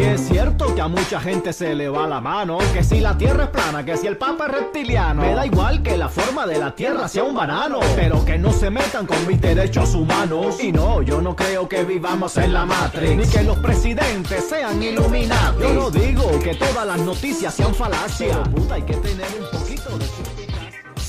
[0.00, 3.18] Y es cierto que a mucha gente se le va la mano, que si la
[3.18, 6.46] tierra es plana, que si el papa es reptiliano, me da igual que la forma
[6.46, 10.58] de la tierra sea un banano, pero que no se metan con mis derechos humanos.
[10.58, 14.82] Y no, yo no creo que vivamos en la Matrix, ni que los presidentes sean
[14.82, 15.60] iluminados.
[15.60, 18.38] Yo no digo que todas las noticias sean falacias,
[18.70, 20.39] hay que tener un poquito de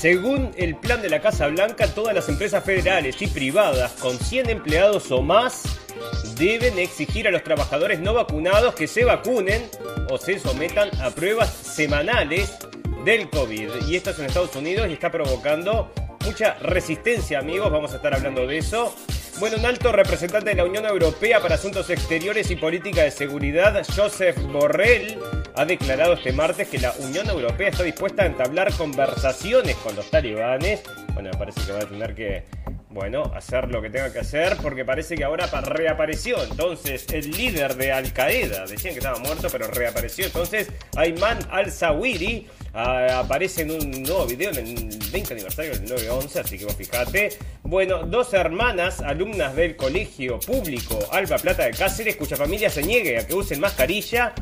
[0.02, 4.50] Según el plan de la Casa Blanca, todas las empresas federales y privadas con 100
[4.50, 5.62] empleados o más
[6.36, 9.62] deben exigir a los trabajadores no vacunados que se vacunen
[10.10, 12.58] o se sometan a pruebas semanales
[13.04, 13.86] del COVID.
[13.86, 15.92] Y esto es en Estados Unidos y está provocando
[16.24, 17.70] mucha resistencia, amigos.
[17.70, 18.92] Vamos a estar hablando de eso.
[19.38, 23.84] Bueno, un alto representante de la Unión Europea para Asuntos Exteriores y Política de Seguridad,
[23.96, 25.18] Joseph Borrell,
[25.56, 30.08] ha declarado este martes que la Unión Europea está dispuesta a entablar conversaciones con los
[30.10, 30.82] talibanes.
[31.14, 32.44] Bueno, me parece que va a tener que
[32.90, 36.42] bueno, hacer lo que tenga que hacer, porque parece que ahora reapareció.
[36.44, 40.26] Entonces, el líder de Al Qaeda, decían que estaba muerto, pero reapareció.
[40.26, 46.36] Entonces, Ayman al-Zawiri ah, aparece en un nuevo video en el 20 aniversario del 9-11,
[46.36, 47.38] así que vos fijate.
[47.62, 53.18] Bueno, dos hermanas, alumnas del colegio público Alba Plata de Cáceres, cuya familia se niegue
[53.18, 54.34] a que usen mascarilla,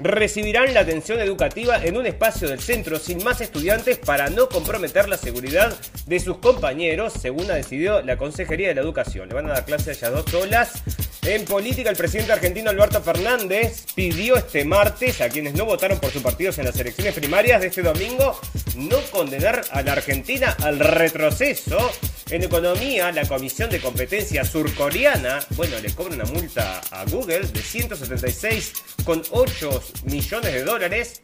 [0.00, 5.08] recibirán la atención educativa en un espacio del centro sin más estudiantes para no comprometer
[5.08, 5.76] la seguridad
[6.06, 9.28] de sus compañeros, según ha decidido la Consejería de la Educación.
[9.28, 10.82] Le van a dar clase a ellas dos solas.
[11.22, 16.10] En política, el presidente argentino Alberto Fernández pidió este martes a quienes no votaron por
[16.10, 18.38] sus partidos en las elecciones primarias de este domingo
[18.76, 21.90] no condenar a la Argentina al retroceso.
[22.28, 27.60] En economía, la Comisión de Competencia surcoreana, bueno, le cobra una multa a Google de
[27.60, 31.22] 176,8 millones de dólares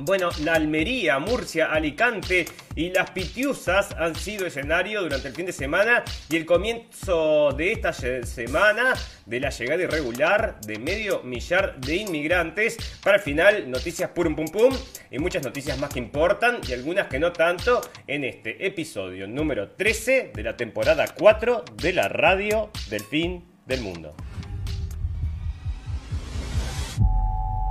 [0.00, 5.52] bueno, la Almería, Murcia, Alicante y las Pitiusas han sido escenario durante el fin de
[5.52, 8.94] semana y el comienzo de esta semana
[9.26, 12.76] de la llegada irregular de medio millar de inmigrantes.
[13.02, 14.74] Para el final, noticias pum pum pum
[15.10, 19.70] y muchas noticias más que importan y algunas que no tanto en este episodio número
[19.70, 24.14] 13 de la temporada 4 de la radio del fin del mundo.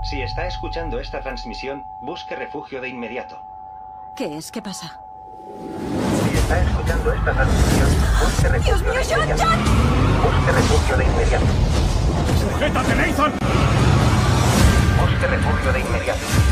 [0.08, 3.42] Si está escuchando esta transmisión, busque refugio de inmediato.
[4.16, 4.54] ¿Qué es?
[4.54, 5.02] ¿Qué pasa?
[6.24, 7.90] Si está escuchando esta transmisión,
[8.24, 9.44] busque refugio ¡Dios mío, de John, inmediato.
[9.44, 9.60] John!
[10.24, 11.46] Busque refugio de inmediato.
[12.40, 13.32] ¡Sujétate, Nathan!
[15.02, 16.47] Busque refugio de inmediato.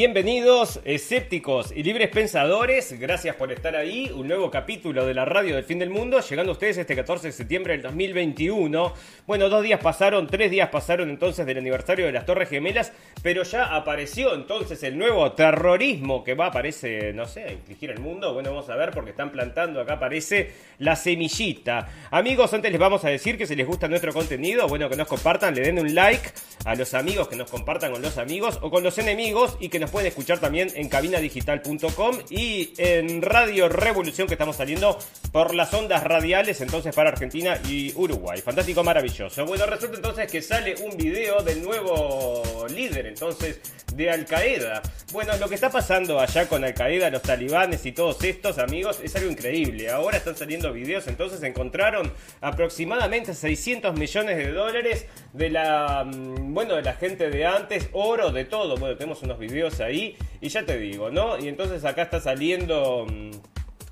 [0.00, 2.98] Bienvenidos, escépticos y libres pensadores.
[2.98, 4.10] Gracias por estar ahí.
[4.16, 7.26] Un nuevo capítulo de la radio del fin del mundo, llegando a ustedes este 14
[7.26, 8.94] de septiembre del 2021.
[9.26, 13.42] Bueno, dos días pasaron, tres días pasaron entonces del aniversario de las Torres Gemelas, pero
[13.42, 18.32] ya apareció entonces el nuevo terrorismo que va, aparece, no sé, a infligir al mundo.
[18.32, 21.90] Bueno, vamos a ver porque están plantando, acá aparece la semillita.
[22.10, 25.08] Amigos, antes les vamos a decir que si les gusta nuestro contenido, bueno, que nos
[25.08, 26.30] compartan, le den un like
[26.64, 29.78] a los amigos, que nos compartan con los amigos o con los enemigos y que
[29.78, 34.98] nos pueden escuchar también en cabinadigital.com y en Radio Revolución que estamos saliendo
[35.32, 38.40] por las ondas radiales entonces para Argentina y Uruguay.
[38.40, 39.44] Fantástico, maravilloso.
[39.46, 43.60] Bueno, resulta entonces que sale un video del nuevo líder entonces
[43.94, 44.82] de Al Qaeda.
[45.12, 49.00] Bueno, lo que está pasando allá con Al Qaeda, los talibanes y todos estos amigos
[49.02, 49.90] es algo increíble.
[49.90, 56.76] Ahora están saliendo videos, entonces encontraron aproximadamente 600 millones de dólares de la, mm, bueno,
[56.76, 58.76] de la gente de antes, oro, de todo.
[58.76, 61.38] Bueno, tenemos unos videos ahí y ya te digo, ¿no?
[61.38, 63.06] Y entonces acá está saliendo...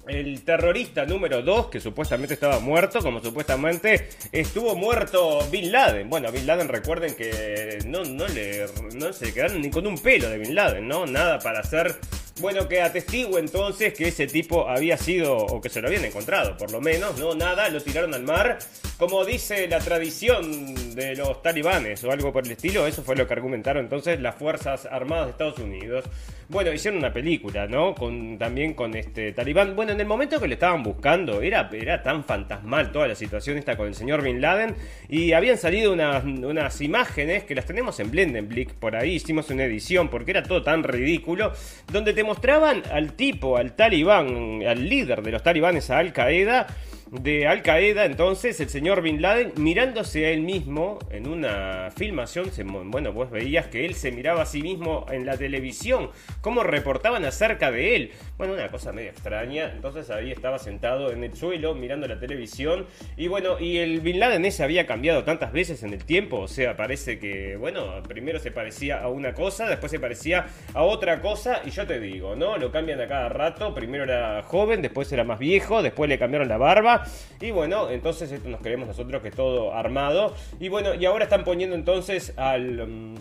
[0.08, 6.08] El terrorista número 2, que supuestamente estaba muerto, como supuestamente estuvo muerto Bin Laden.
[6.08, 10.30] Bueno, Bin Laden recuerden que no, no, le, no se quedaron ni con un pelo
[10.30, 11.04] de Bin Laden, ¿no?
[11.04, 11.98] Nada para hacer
[12.40, 16.56] bueno, que atestigo entonces que ese tipo había sido, o que se lo habían encontrado,
[16.56, 18.58] por lo menos, no, nada, lo tiraron al mar.
[18.96, 23.26] Como dice la tradición de los talibanes o algo por el estilo, eso fue lo
[23.26, 26.04] que argumentaron entonces las Fuerzas Armadas de Estados Unidos.
[26.48, 27.94] Bueno, hicieron una película, ¿no?
[27.94, 29.76] Con, también con este talibán.
[29.76, 33.58] Bueno, en el momento que lo estaban buscando, era, era tan fantasmal toda la situación
[33.58, 34.76] esta con el señor Bin Laden.
[35.08, 39.64] Y habían salido unas, unas imágenes que las tenemos en Blendenblick, por ahí hicimos una
[39.64, 41.52] edición, porque era todo tan ridículo,
[41.90, 46.68] donde te mostraban al tipo, al talibán, al líder de los talibanes, a Al Qaeda,
[47.10, 52.50] de Al Qaeda, entonces el señor Bin Laden mirándose a él mismo en una filmación,
[52.90, 56.10] bueno, vos veías que él se miraba a sí mismo en la televisión,
[56.42, 58.12] cómo reportaban acerca de él.
[58.36, 62.86] Bueno, una cosa medio extraña, entonces ahí estaba sentado en el suelo mirando la televisión
[63.16, 66.48] y bueno, y el Bin Laden ese había cambiado tantas veces en el tiempo, o
[66.48, 71.20] sea, parece que, bueno, primero se parecía a una cosa, después se parecía a otra
[71.20, 72.58] cosa y yo te digo, ¿no?
[72.58, 76.48] Lo cambian a cada rato, primero era joven, después era más viejo, después le cambiaron
[76.48, 76.97] la barba,
[77.40, 80.34] y bueno, entonces esto nos creemos nosotros que todo armado.
[80.60, 82.86] Y bueno, y ahora están poniendo entonces al...
[82.86, 83.14] Mm,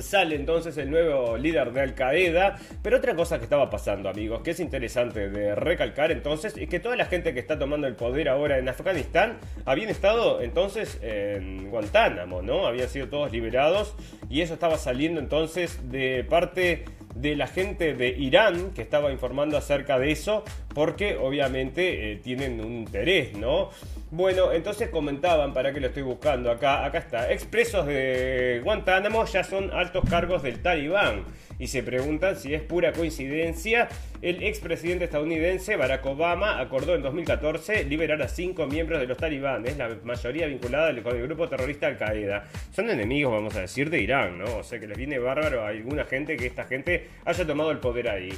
[0.00, 2.56] sale entonces el nuevo líder de Al Qaeda.
[2.82, 6.80] Pero otra cosa que estaba pasando, amigos, que es interesante de recalcar entonces, es que
[6.80, 11.70] toda la gente que está tomando el poder ahora en Afganistán habían estado entonces en
[11.70, 12.66] Guantánamo, ¿no?
[12.66, 13.94] Habían sido todos liberados
[14.28, 16.84] y eso estaba saliendo entonces de parte
[17.16, 22.60] de la gente de Irán que estaba informando acerca de eso, porque obviamente eh, tienen
[22.60, 23.70] un interés, ¿no?
[24.12, 29.42] Bueno, entonces comentaban, para que lo estoy buscando acá, acá está, expresos de Guantánamo ya
[29.42, 31.24] son altos cargos del talibán
[31.58, 33.88] y se preguntan si es pura coincidencia.
[34.22, 39.76] El expresidente estadounidense Barack Obama acordó en 2014 liberar a cinco miembros de los talibanes,
[39.76, 42.44] la mayoría vinculada con el grupo terrorista Al Qaeda.
[42.70, 44.58] Son enemigos, vamos a decir, de Irán, ¿no?
[44.58, 47.78] O sea que les viene bárbaro a alguna gente que esta gente haya tomado el
[47.78, 48.32] poder ahí.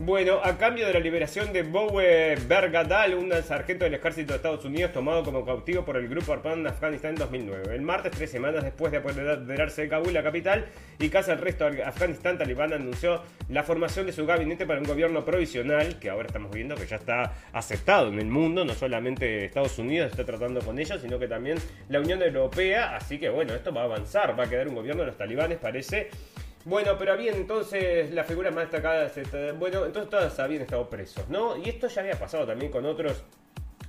[0.00, 4.64] Bueno, a cambio de la liberación de Bowe Bergadal, un sargento del ejército de Estados
[4.64, 7.76] Unidos tomado como cautivo por el grupo armado en Afganistán en 2009.
[7.76, 10.66] El martes, tres semanas después de apoderarse de Kabul, la capital,
[10.98, 14.86] y casi el resto de Afganistán, Talibán anunció la formación de su gabinete para un
[14.86, 19.44] gobierno provisional, que ahora estamos viendo que ya está aceptado en el mundo, no solamente
[19.44, 21.58] Estados Unidos está tratando con ellos, sino que también
[21.88, 25.02] la Unión Europea, así que bueno, esto va a avanzar, va a quedar un gobierno
[25.02, 26.10] de los talibanes, parece
[26.64, 29.10] bueno, pero había entonces la figura más destacada,
[29.58, 31.56] bueno, entonces todas habían estado presos, ¿no?
[31.56, 33.24] Y esto ya había pasado también con otros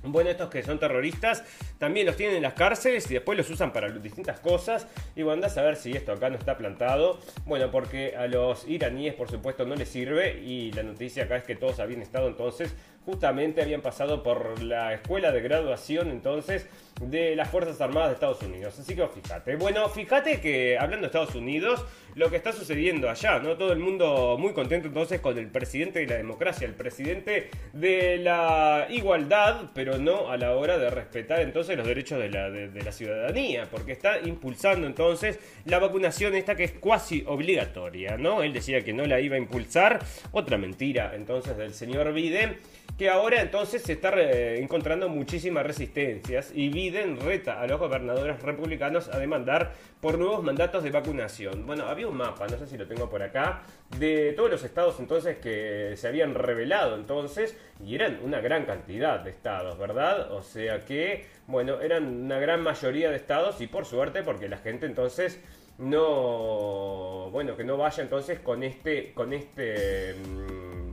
[0.08, 1.42] bueno, estos que son terroristas
[1.78, 4.86] también los tienen en las cárceles y después los usan para distintas cosas.
[5.14, 7.18] Y bueno, andás a ver si esto acá no está plantado.
[7.44, 10.40] Bueno, porque a los iraníes, por supuesto, no les sirve.
[10.40, 12.74] Y la noticia acá es que todos habían estado entonces,
[13.04, 16.66] justamente habían pasado por la escuela de graduación entonces
[17.00, 18.78] de las Fuerzas Armadas de Estados Unidos.
[18.78, 19.56] Así que fíjate.
[19.56, 21.84] Bueno, fíjate que hablando de Estados Unidos,
[22.14, 23.56] lo que está sucediendo allá, ¿no?
[23.56, 28.16] Todo el mundo muy contento entonces con el presidente de la democracia, el presidente de
[28.16, 32.82] la igualdad, pero no a la hora de respetar entonces los derechos de la, de,
[32.82, 38.42] la ciudadanía, porque está impulsando entonces la vacunación esta que es cuasi obligatoria, ¿no?
[38.42, 40.00] Él decía que no la iba a impulsar,
[40.32, 42.56] otra mentira entonces del señor Biden
[42.98, 44.18] que ahora entonces se está
[44.54, 50.82] encontrando muchísimas resistencias y Biden reta a los gobernadores republicanos a demandar por nuevos mandatos
[50.82, 51.66] de vacunación.
[51.66, 53.62] Bueno, había un mapa, no sé si lo tengo por acá,
[53.98, 59.20] de todos los estados entonces que se habían revelado entonces y eran una gran cantidad
[59.20, 60.32] de estados, ¿verdad?
[60.32, 64.58] O sea que, bueno, eran una gran mayoría de estados y por suerte porque la
[64.58, 65.40] gente entonces
[65.78, 70.14] no, bueno, que no vaya entonces con este, con este...
[70.14, 70.85] Mm,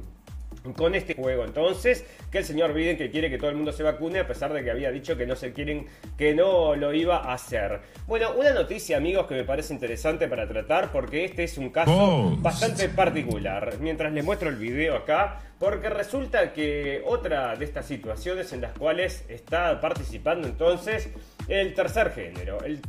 [0.71, 1.43] con este juego.
[1.43, 4.53] Entonces, que el señor Biden que quiere que todo el mundo se vacune a pesar
[4.53, 7.81] de que había dicho que no se quieren, que no lo iba a hacer.
[8.07, 12.37] Bueno, una noticia, amigos, que me parece interesante para tratar porque este es un caso
[12.39, 13.77] bastante particular.
[13.79, 18.77] Mientras les muestro el video acá, porque resulta que otra de estas situaciones en las
[18.77, 21.09] cuales está participando entonces
[21.47, 22.81] el tercer género, el,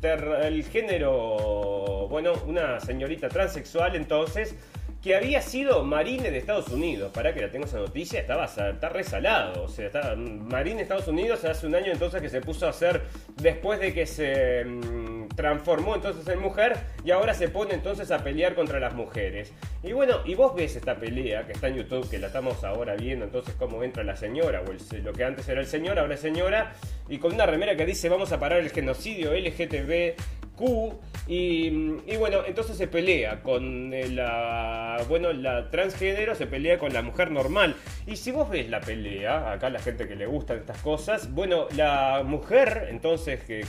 [0.42, 4.56] el género, bueno, una señorita transexual entonces
[5.04, 7.12] que había sido Marine de Estados Unidos.
[7.12, 9.64] Para que la tengo esa noticia, estaba está resalado.
[9.64, 12.70] O sea, está, Marine de Estados Unidos hace un año entonces que se puso a
[12.70, 13.02] hacer
[13.36, 18.24] después de que se mm, transformó entonces en mujer y ahora se pone entonces a
[18.24, 19.52] pelear contra las mujeres.
[19.82, 22.96] Y bueno, y vos ves esta pelea que está en YouTube, que la estamos ahora
[22.96, 26.20] viendo, entonces cómo entra la señora, o lo que antes era el señor, ahora es
[26.20, 26.72] señora,
[27.10, 30.14] y con una remera que dice vamos a parar el genocidio LGTB
[30.56, 30.98] Q.
[31.26, 31.70] Y,
[32.18, 34.98] bueno, entonces se pelea con eh, la.
[35.08, 37.74] Bueno, la transgénero se pelea con la mujer normal.
[38.06, 41.66] Y si vos ves la pelea, acá la gente que le gustan estas cosas, bueno,
[41.74, 43.64] la mujer, entonces, que,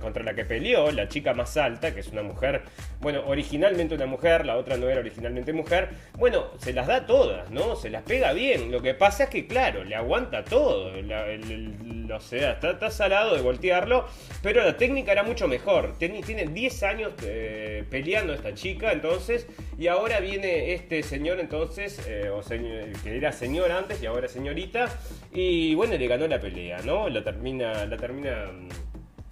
[0.00, 2.62] contra la que peleó, la chica más alta, que es una mujer,
[3.00, 7.50] bueno, originalmente una mujer, la otra no era originalmente mujer, bueno, se las da todas,
[7.50, 7.76] ¿no?
[7.76, 8.72] Se las pega bien.
[8.72, 10.90] Lo que pasa es que, claro, le aguanta todo.
[11.02, 14.06] La- el- o sea, está salado de voltearlo,
[14.42, 15.75] pero la técnica era mucho mejor.
[15.98, 19.46] Tiene, tiene 10 años eh, peleando esta chica, entonces,
[19.78, 24.28] y ahora viene este señor, entonces, eh, o señor- que era señor antes y ahora
[24.28, 24.88] señorita,
[25.32, 27.08] y bueno, le ganó la pelea, ¿no?
[27.08, 28.50] La termina, la termina.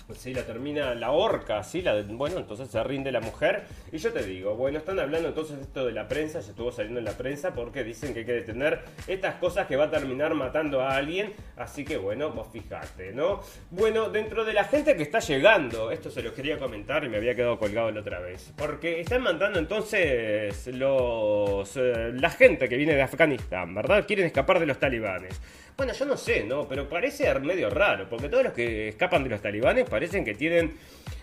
[0.08, 3.64] Mm, Sí, la termina la horca, sí, la, bueno, entonces se rinde la mujer.
[3.92, 6.98] Y yo te digo, bueno, están hablando entonces esto de la prensa, se estuvo saliendo
[6.98, 10.34] en la prensa porque dicen que hay que detener estas cosas que va a terminar
[10.34, 11.32] matando a alguien.
[11.56, 13.40] Así que bueno, vos fijate, ¿no?
[13.70, 17.16] Bueno, dentro de la gente que está llegando, esto se los quería comentar y me
[17.16, 18.52] había quedado colgado la otra vez.
[18.56, 24.06] Porque están mandando entonces los eh, la gente que viene de Afganistán, ¿verdad?
[24.06, 25.40] Quieren escapar de los talibanes.
[25.76, 26.68] Bueno, yo no sé, ¿no?
[26.68, 30.76] Pero parece medio raro, porque todos los que escapan de los talibanes parecen que tienen,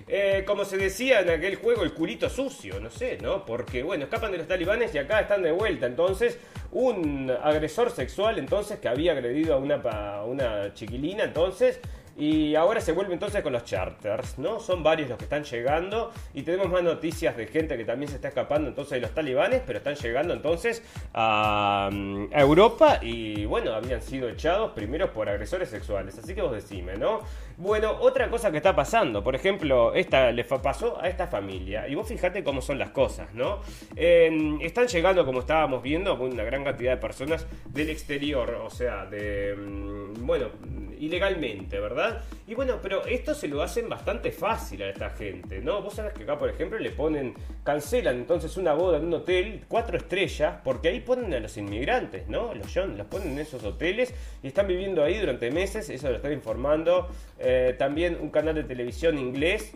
[0.10, 3.46] eh, como se decía en aquel juego, el culito sucio, no sé, ¿no?
[3.46, 5.86] Porque, bueno, escapan de los talibanes y acá están de vuelta.
[5.86, 6.38] Entonces,
[6.74, 11.80] un agresor sexual, entonces, que había agredido a una, a una chiquilina, entonces...
[12.22, 14.60] Y ahora se vuelve entonces con los charters, ¿no?
[14.60, 18.18] Son varios los que están llegando y tenemos más noticias de gente que también se
[18.18, 20.84] está escapando entonces de los talibanes, pero están llegando entonces
[21.16, 26.52] a, mm, Europa y bueno, habían sido echados primero por agresores sexuales, así que vos
[26.52, 27.22] decime, ¿no?
[27.58, 31.96] Bueno, otra cosa que está pasando, por ejemplo, esta le pasó a esta familia y
[31.96, 33.62] vos fijate cómo son las cosas, ¿no?
[33.96, 39.06] Eh, están llegando, como estábamos viendo, una gran cantidad de personas del exterior, o sea,
[39.06, 40.48] de, mm, bueno,
[41.02, 42.22] ilegalmente, ¿verdad?
[42.48, 45.82] Y bueno, pero esto se lo hacen bastante fácil a esta gente, ¿no?
[45.82, 49.62] Vos sabés que acá, por ejemplo, le ponen, cancelan entonces una boda en un hotel,
[49.68, 52.54] cuatro estrellas, porque ahí ponen a los inmigrantes, ¿no?
[52.54, 56.18] Los John, los ponen en esos hoteles y están viviendo ahí durante meses, eso lo
[56.18, 57.10] están informando.
[57.78, 59.76] También un canal de televisión inglés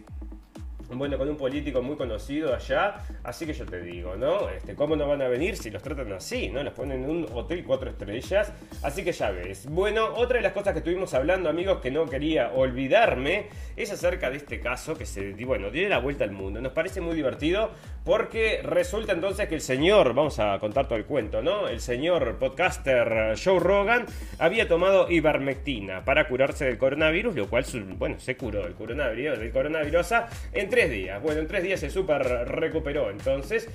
[0.94, 4.50] bueno, con un político muy conocido allá, así que yo te digo, ¿no?
[4.50, 6.64] Este, ¿Cómo no van a venir si los tratan así, ¿no?
[6.64, 8.54] Los ponen en un hotel cuatro estrellas,
[8.84, 9.68] así que ya ves.
[9.70, 14.30] Bueno, otra de las cosas que estuvimos hablando, amigos, que no quería olvidarme, es acerca
[14.30, 16.62] de este caso que se, bueno, dio la vuelta al mundo.
[16.62, 17.72] Nos parece muy divertido
[18.06, 21.68] porque resulta entonces que el señor, vamos a contar todo el cuento, ¿no?
[21.68, 24.06] El señor podcaster Joe Rogan
[24.38, 27.66] había tomado ivermectina para curarse del coronavirus, lo cual,
[27.98, 30.14] bueno, se curó del coronavirus, del coronavirus
[30.54, 31.20] en tres días.
[31.22, 33.68] Bueno, en tres días se super recuperó entonces.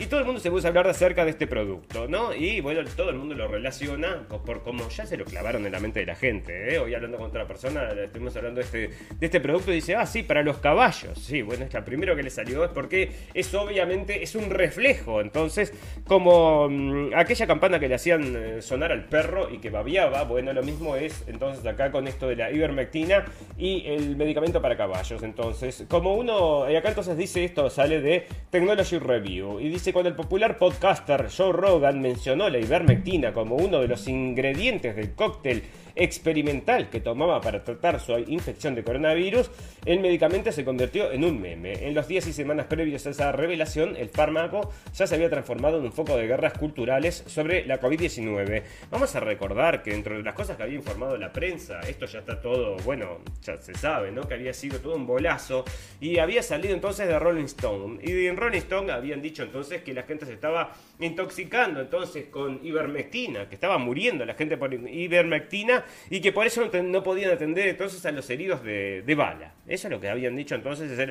[0.00, 2.32] Y todo el mundo se puso a hablar acerca de este producto, ¿no?
[2.32, 5.80] Y bueno, todo el mundo lo relaciona por como ya se lo clavaron en la
[5.80, 6.78] mente de la gente, ¿eh?
[6.78, 8.78] Hoy hablando con otra persona, estuvimos hablando de este,
[9.18, 11.18] de este producto y dice, ah, sí, para los caballos.
[11.18, 15.20] Sí, bueno, es la primero que le salió, es porque es es un reflejo.
[15.20, 15.72] Entonces,
[16.06, 20.52] como mm, aquella campana que le hacían eh, sonar al perro y que babiaba, bueno,
[20.52, 23.24] lo mismo es entonces acá con esto de la ivermectina
[23.56, 25.22] y el medicamento para caballos.
[25.22, 30.08] Entonces, como uno, y acá entonces dice esto, sale de Technology Review, y dice cuando
[30.08, 35.62] el popular podcaster Joe Rogan mencionó la ivermectina como uno de los ingredientes del cóctel
[35.98, 39.50] experimental que tomaba para tratar su infección de coronavirus,
[39.84, 41.86] el medicamento se convirtió en un meme.
[41.86, 45.78] En los días y semanas previos a esa revelación, el fármaco ya se había transformado
[45.78, 48.62] en un foco de guerras culturales sobre la COVID-19.
[48.90, 52.20] Vamos a recordar que dentro de las cosas que había informado la prensa, esto ya
[52.20, 54.22] está todo, bueno, ya se sabe, ¿no?
[54.22, 55.64] Que había sido todo un bolazo
[56.00, 57.98] y había salido entonces de Rolling Stone.
[58.02, 62.60] Y en Rolling Stone habían dicho entonces que la gente se estaba intoxicando entonces con
[62.64, 67.68] ivermectina, que estaba muriendo la gente por ivermectina y que por eso no, podían atender
[67.68, 69.54] entonces a los heridos de, bala.
[69.66, 71.06] Eso es lo que habían dicho entonces, esa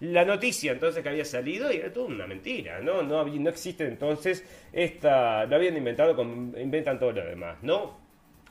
[0.00, 3.02] la noticia entonces que había salido y era toda una mentira, ¿no?
[3.02, 8.08] No, no existe entonces esta, lo habían inventado como inventan todo lo demás, ¿no?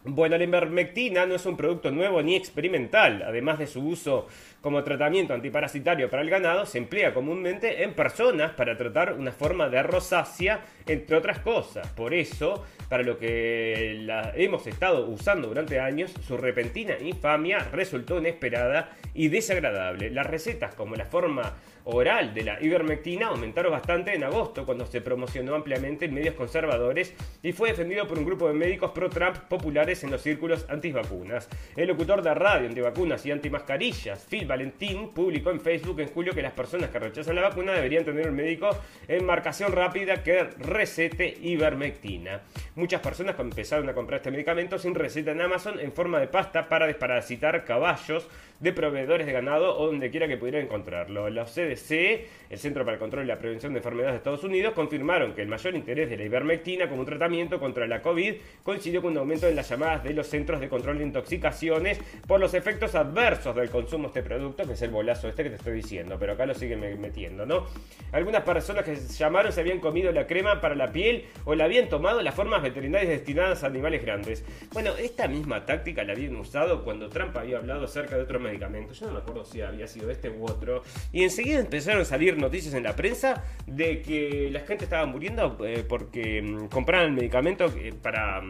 [0.09, 3.23] Bueno, la ivermectina no es un producto nuevo ni experimental.
[3.23, 4.27] Además de su uso
[4.61, 9.69] como tratamiento antiparasitario para el ganado, se emplea comúnmente en personas para tratar una forma
[9.69, 11.87] de rosácea, entre otras cosas.
[11.89, 18.17] Por eso, para lo que la hemos estado usando durante años, su repentina infamia resultó
[18.17, 20.09] inesperada y desagradable.
[20.09, 21.55] Las recetas como la forma
[21.89, 27.13] oral de la ivermectina aumentaron bastante en agosto cuando se promocionó ampliamente en medios conservadores
[27.41, 31.47] y fue defendido por un grupo de médicos pro-Trump populares en los círculos antivacunas.
[31.75, 36.41] El locutor de radio antivacunas y antimascarillas, Phil Valentín, publicó en Facebook en julio que
[36.41, 38.69] las personas que rechazan la vacuna deberían tener un médico
[39.07, 42.41] en marcación rápida que recete ivermectina.
[42.77, 46.69] Muchas personas empezaron a comprar este medicamento sin receta en Amazon en forma de pasta
[46.69, 48.27] para desparasitar caballos
[48.59, 51.27] de proveedores de ganado o donde quiera que pudieran encontrarlo.
[51.31, 54.73] Los CDC, el Centro para el Control y la Prevención de Enfermedades de Estados Unidos,
[54.73, 59.01] confirmaron que el mayor interés de la ivermectina como un tratamiento contra la COVID coincidió
[59.01, 62.53] con un aumento en las llamadas de los Centros de Control de Intoxicaciones por los
[62.53, 65.73] efectos adversos del consumo de este producto, que es el bolazo este que te estoy
[65.73, 67.65] diciendo, pero acá lo siguen metiendo, ¿no?
[68.11, 71.89] Algunas personas que llamaron se habían comido la crema para la piel o la habían
[71.89, 74.43] tomado las formas veterinarias destinadas a animales grandes.
[74.73, 78.93] Bueno, esta misma táctica la habían usado cuando Trump había hablado acerca de otro medicamento.
[78.93, 80.83] Yo no me acuerdo si había sido este u otro.
[81.11, 85.57] Y enseguida empezaron a salir noticias en la prensa de que la gente estaba muriendo
[85.65, 88.41] eh, porque mm, compraban el medicamento eh, para...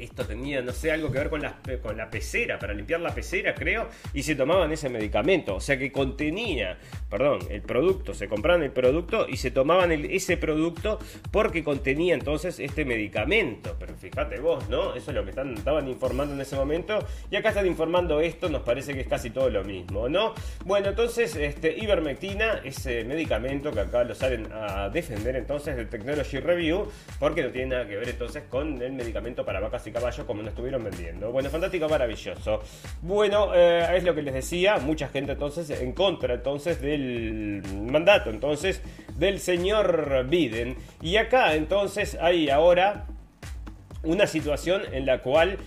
[0.00, 3.14] Esto tenía, no sé, algo que ver con la, con la pecera, para limpiar la
[3.14, 5.56] pecera, creo, y se tomaban ese medicamento.
[5.56, 6.78] O sea que contenía,
[7.10, 10.98] perdón, el producto, se compraban el producto y se tomaban ese producto
[11.30, 13.76] porque contenía entonces este medicamento.
[13.78, 14.94] Pero fíjate vos, ¿no?
[14.94, 16.98] Eso es lo que estaban informando en ese momento.
[17.30, 20.34] Y acá están informando esto, nos parece que es casi todo lo mismo, ¿no?
[20.64, 26.38] Bueno, entonces, este, ivermectina, ese medicamento que acá lo salen a defender entonces del Technology
[26.38, 26.88] Review,
[27.18, 30.50] porque no tiene nada que ver entonces con el medicamento para vacas caballo como nos
[30.50, 31.30] estuvieron vendiendo.
[31.30, 32.62] Bueno, fantástico, maravilloso.
[33.02, 38.30] Bueno, eh, es lo que les decía, mucha gente entonces en contra entonces del mandato
[38.30, 38.82] entonces
[39.16, 40.76] del señor Biden.
[41.02, 43.06] Y acá entonces hay ahora
[44.02, 45.58] una situación en la cual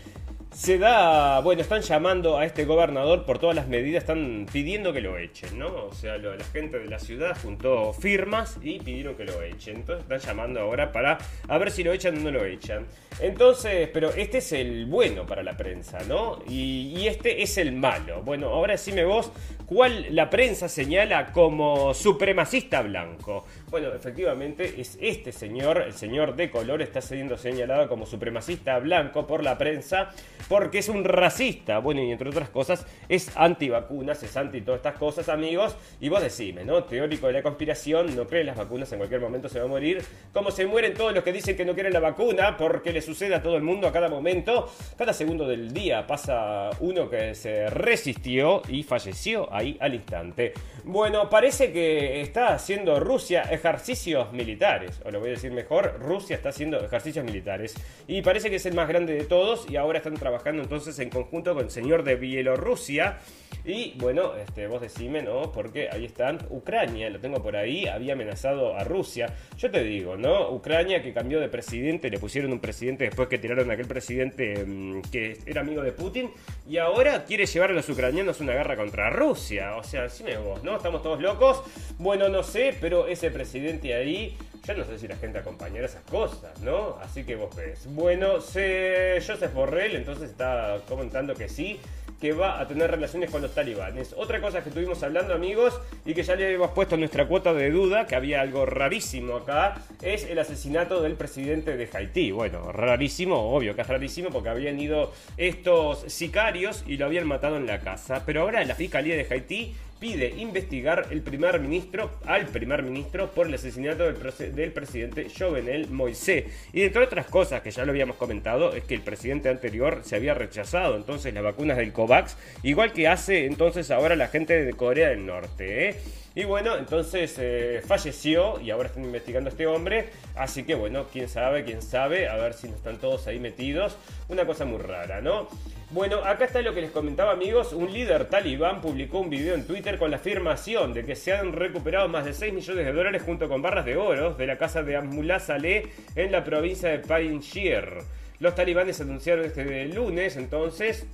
[0.52, 5.00] se da, bueno, están llamando a este gobernador por todas las medidas, están pidiendo que
[5.00, 5.86] lo echen, ¿no?
[5.86, 9.78] O sea, la gente de la ciudad juntó firmas y pidieron que lo echen.
[9.78, 11.18] Entonces están llamando ahora para
[11.48, 12.86] a ver si lo echan o no lo echan.
[13.22, 16.40] Entonces, pero este es el bueno para la prensa, ¿no?
[16.48, 18.22] Y, y este es el malo.
[18.22, 19.32] Bueno, ahora decime vos,
[19.72, 23.46] ¿cuál la prensa señala como supremacista blanco?
[23.70, 29.26] Bueno, efectivamente es este señor, el señor de color, está siendo señalado como supremacista blanco
[29.26, 30.10] por la prensa
[30.50, 31.80] porque es un racista.
[31.80, 35.78] Bueno, y entre otras cosas, es antivacunas, es anti todas estas cosas, amigos.
[36.02, 36.84] Y vos decime, ¿no?
[36.84, 39.70] Teórico de la conspiración, no cree en las vacunas, en cualquier momento se va a
[39.70, 40.04] morir.
[40.34, 43.36] Como se mueren todos los que dicen que no quieren la vacuna, porque le sucede
[43.36, 44.70] a todo el mundo a cada momento.
[44.98, 50.54] Cada segundo del día pasa uno que se resistió y falleció ahí al instante.
[50.84, 56.36] Bueno, parece que está haciendo Rusia ejercicios militares, o lo voy a decir mejor, Rusia
[56.36, 57.76] está haciendo ejercicios militares.
[58.08, 61.10] Y parece que es el más grande de todos y ahora están trabajando entonces en
[61.10, 63.20] conjunto con el señor de Bielorrusia.
[63.64, 65.52] Y bueno, este, vos decime, ¿no?
[65.52, 66.40] Porque ahí están.
[66.50, 69.34] Ucrania, lo tengo por ahí, había amenazado a Rusia.
[69.58, 70.52] Yo te digo, ¿no?
[70.52, 74.66] Ucrania que cambió de presidente, le pusieron un presidente después que tiraron a aquel presidente
[74.66, 76.32] mm, que era amigo de Putin.
[76.68, 79.41] Y ahora quiere llevar a los ucranianos una guerra contra Rusia.
[79.78, 80.78] O sea, decime vos, ¿no?
[80.78, 81.62] Estamos todos locos.
[81.98, 86.04] Bueno, no sé, pero ese presidente ahí ya no sé si la gente acompañará esas
[86.04, 86.98] cosas, ¿no?
[87.02, 87.88] Así que vos ves.
[87.88, 89.22] Bueno, se...
[89.26, 91.80] Joseph Borrell entonces está comentando que sí,
[92.22, 94.14] que va a tener relaciones con los talibanes.
[94.16, 97.72] Otra cosa que estuvimos hablando, amigos, y que ya le hemos puesto nuestra cuota de
[97.72, 102.32] duda, que había algo rarísimo acá, es el asesinato del presidente de Haití.
[102.32, 107.58] Bueno, rarísimo, obvio que es rarísimo, porque habían ido estos sicarios y lo habían matado
[107.58, 108.22] en la casa.
[108.24, 113.46] Pero ahora la Fiscalía de Haití pide investigar el primer ministro, al primer ministro por
[113.46, 116.46] el asesinato del, presidente Jovenel Moisés.
[116.74, 120.16] Y entre otras cosas que ya lo habíamos comentado, es que el presidente anterior se
[120.16, 124.74] había rechazado entonces las vacunas del COVAX, igual que hace entonces ahora la gente de
[124.74, 125.90] Corea del Norte.
[125.90, 125.96] ¿eh?
[126.34, 130.10] Y bueno, entonces eh, falleció y ahora están investigando a este hombre.
[130.36, 133.98] Así que bueno, quién sabe, quién sabe, a ver si no están todos ahí metidos.
[134.30, 135.50] Una cosa muy rara, ¿no?
[135.90, 137.74] Bueno, acá está lo que les comentaba amigos.
[137.74, 141.52] Un líder talibán publicó un video en Twitter con la afirmación de que se han
[141.52, 144.84] recuperado más de 6 millones de dólares junto con barras de oro de la casa
[144.84, 148.04] de Amullah Saleh en la provincia de Panjshir.
[148.40, 151.06] Los talibanes anunciaron este lunes entonces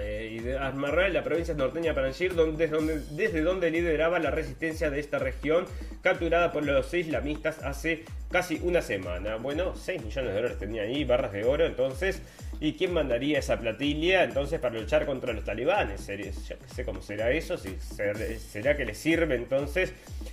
[0.00, 2.68] eh, y de Asmarra, la provincia norteña de Panjshir, donde,
[3.10, 5.66] desde, donde, lideraba la resistencia de esta región,
[6.02, 9.36] capturada por los islamistas hace casi una semana.
[9.36, 12.22] Bueno, 6 millones de dólares tenía ahí, barras de oro, entonces.
[12.60, 16.06] ¿Y quién mandaría esa platilla entonces para luchar contra los talibanes?
[16.08, 19.92] Ya sé cómo será eso, si será que les sirve entonces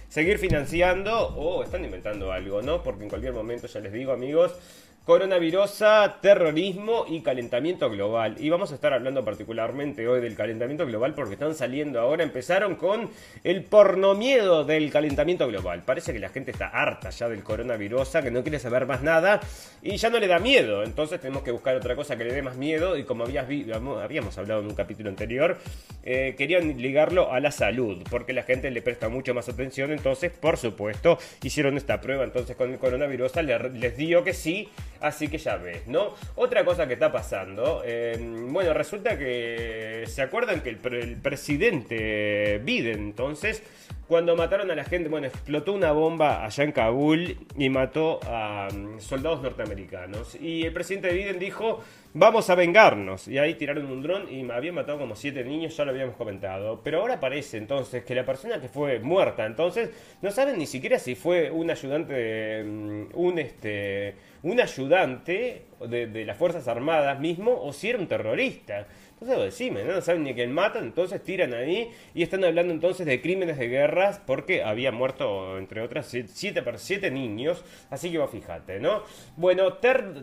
[0.09, 2.81] seguir financiando o están inventando algo, ¿no?
[2.81, 4.55] Porque en cualquier momento, ya les digo amigos,
[5.05, 5.83] coronavirus,
[6.19, 8.37] terrorismo y calentamiento global.
[8.39, 12.75] Y vamos a estar hablando particularmente hoy del calentamiento global porque están saliendo ahora, empezaron
[12.75, 13.11] con
[13.43, 15.83] el pornomiedo del calentamiento global.
[15.85, 19.39] Parece que la gente está harta ya del coronavirus, que no quiere saber más nada
[19.83, 20.83] y ya no le da miedo.
[20.83, 24.61] Entonces tenemos que buscar otra cosa que le dé más miedo y como habíamos hablado
[24.61, 25.59] en un capítulo anterior,
[26.03, 29.91] eh, querían ligarlo a la salud porque la gente le presta mucho más atención.
[29.91, 33.33] Entonces, por supuesto, hicieron esta prueba entonces con el coronavirus.
[33.73, 34.67] Les digo que sí
[35.01, 36.13] Así que ya ves, ¿no?
[36.35, 40.77] Otra cosa que está pasando, eh, bueno, resulta que se acuerdan que el,
[41.17, 43.63] presidente Biden, entonces,
[44.07, 48.67] cuando mataron a la gente, bueno, explotó una bomba allá en Kabul y mató a
[48.71, 50.35] mm, soldados norteamericanos.
[50.35, 51.81] Y el presidente Biden dijo,
[52.13, 53.27] vamos a vengarnos.
[53.27, 56.81] Y ahí tiraron un dron y habían matado como siete niños, ya lo habíamos comentado.
[56.83, 59.89] Pero ahora parece entonces que la persona que fue muerta, entonces,
[60.21, 64.15] no saben ni siquiera si fue un ayudante, mm, un este
[64.45, 68.85] un ayudante de, las Fuerzas Armadas mismo o si era un terrorista.
[69.19, 70.01] Entonces decime, ¿no?
[70.01, 74.19] saben ni quién matan, entonces tiran ahí y están hablando entonces de crímenes de guerras
[74.25, 77.63] porque había muerto, entre otras, siete, siete niños.
[77.89, 79.03] Así que vos fíjate, ¿no?
[79.37, 79.77] Bueno,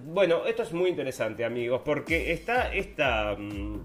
[0.05, 3.35] bueno, esto es muy interesante, amigos, porque está esta...
[3.35, 3.81] Mm,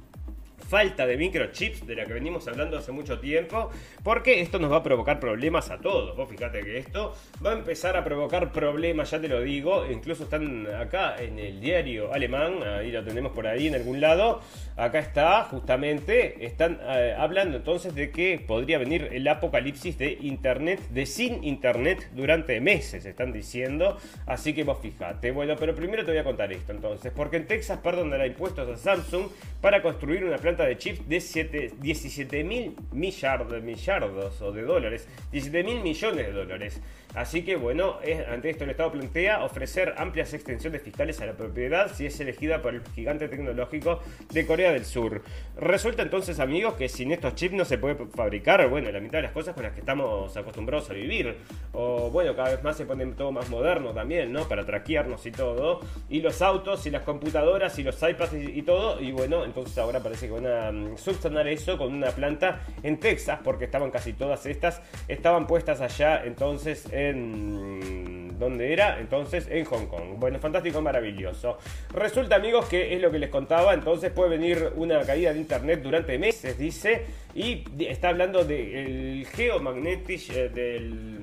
[0.67, 3.69] falta de microchips de la que venimos hablando hace mucho tiempo,
[4.03, 6.15] porque esto nos va a provocar problemas a todos.
[6.15, 10.23] Vos fíjate que esto va a empezar a provocar problemas, ya te lo digo, incluso
[10.23, 14.41] están acá en el diario alemán, ahí lo tenemos por ahí en algún lado,
[14.75, 20.81] acá está justamente, están eh, hablando entonces de que podría venir el apocalipsis de Internet,
[20.89, 25.31] de sin Internet durante meses, están diciendo, así que vos fíjate.
[25.31, 28.77] Bueno, pero primero te voy a contar esto entonces, porque en Texas perdonará impuestos a
[28.77, 29.27] Samsung
[29.61, 35.63] para construir una planta de chips de 17 mil millardos, millardos o de dólares, 17
[35.63, 36.81] mil millones de dólares.
[37.15, 37.97] Así que bueno,
[38.31, 42.61] ante esto el Estado plantea ofrecer amplias extensiones fiscales a la propiedad si es elegida
[42.61, 45.23] por el gigante tecnológico de Corea del Sur.
[45.59, 49.23] Resulta entonces amigos que sin estos chips no se puede fabricar, bueno, la mitad de
[49.23, 51.37] las cosas con las que estamos acostumbrados a vivir.
[51.73, 54.47] O bueno, cada vez más se pone todo más moderno también, ¿no?
[54.47, 55.79] Para traquearnos y todo.
[56.09, 59.01] Y los autos y las computadoras y los iPads y, todo.
[59.01, 62.99] Y bueno, entonces ahora parece que van a mm, subsanar eso con una planta en
[62.99, 68.37] Texas, porque estaban casi todas estas, estaban puestas allá entonces en...
[68.37, 68.99] ¿Dónde era?
[68.99, 70.17] Entonces en Hong Kong.
[70.17, 71.57] Bueno, fantástico, maravilloso.
[71.91, 73.73] Resulta, amigos, que es lo que les contaba.
[73.73, 77.05] Entonces puede venir una caída de internet durante meses, dice.
[77.33, 81.17] Y está hablando del eh, del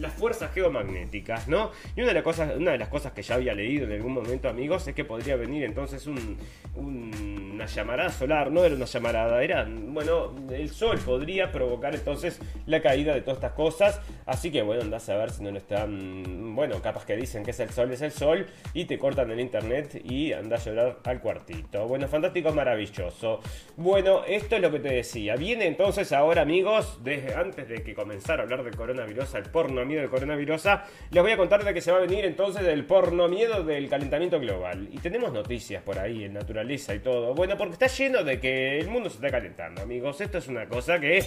[0.00, 1.70] las fuerzas geomagnéticas, ¿no?
[1.94, 4.12] Y una de, las cosas, una de las cosas que ya había leído en algún
[4.12, 6.36] momento, amigos, es que podría venir entonces un,
[6.74, 12.80] una llamarada solar, no era una llamarada, era, bueno, el sol podría provocar entonces la
[12.82, 16.54] caída de todas estas cosas, así que bueno, andás a ver si no lo están,
[16.54, 19.40] bueno, capaz que dicen que es el sol, es el sol, y te cortan el
[19.40, 21.86] internet y andás a llorar al cuartito.
[21.86, 23.40] Bueno, fantástico, maravilloso.
[23.76, 25.36] Bueno, esto es lo que te decía.
[25.36, 29.84] Viene entonces ahora, amigos, desde antes de que comenzara a hablar del coronavirus, el porno
[29.84, 30.64] miedo del coronavirus,
[31.10, 33.88] les voy a contar de que se va a venir entonces del porno miedo del
[33.88, 34.88] calentamiento global.
[34.90, 37.34] Y tenemos noticias por ahí en naturaleza y todo.
[37.34, 40.20] Bueno, porque está lleno de que el mundo se está calentando, amigos.
[40.20, 41.24] Esto es una cosa que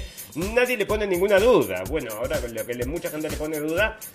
[0.56, 1.84] nadie le pone ninguna duda.
[1.90, 3.69] Bueno, ahora lo que mucha gente le pone duda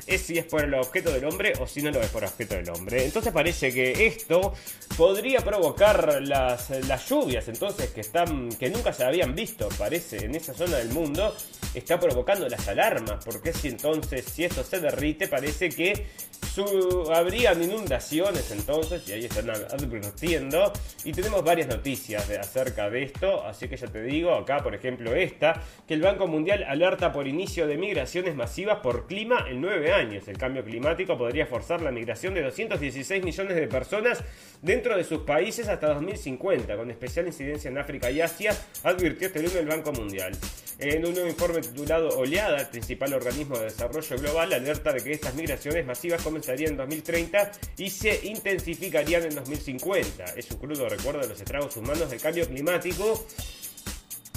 [0.07, 2.29] es si es por el objeto del hombre o si no lo es por el
[2.29, 3.05] objeto del hombre.
[3.05, 4.55] Entonces parece que esto
[4.97, 10.35] podría provocar las, las lluvias, entonces que están que nunca se habían visto, parece, en
[10.35, 11.35] esa zona del mundo,
[11.75, 16.07] está provocando las alarmas, porque si entonces si esto se derrite, parece que
[16.55, 20.73] su, habrían inundaciones entonces, y ahí están advirtiendo.
[21.05, 25.15] Y tenemos varias noticias acerca de esto, así que ya te digo, acá por ejemplo
[25.15, 29.93] esta, que el Banco Mundial alerta por inicio de migraciones masivas por clima en nueve
[29.93, 30.27] años.
[30.29, 34.23] El cambio climático podría forzar la migración de 216 millones de personas
[34.63, 39.41] dentro de sus países hasta 2050, con especial incidencia en África y Asia, advirtió este
[39.41, 40.33] lunes el Banco Mundial.
[40.79, 45.13] En un nuevo informe titulado Oleada, el principal organismo de desarrollo global alerta de que
[45.13, 50.25] estas migraciones masivas comenzarían en 2030 y se intensificarían en 2050.
[50.37, 53.25] Es un crudo recuerdo de los estragos humanos del cambio climático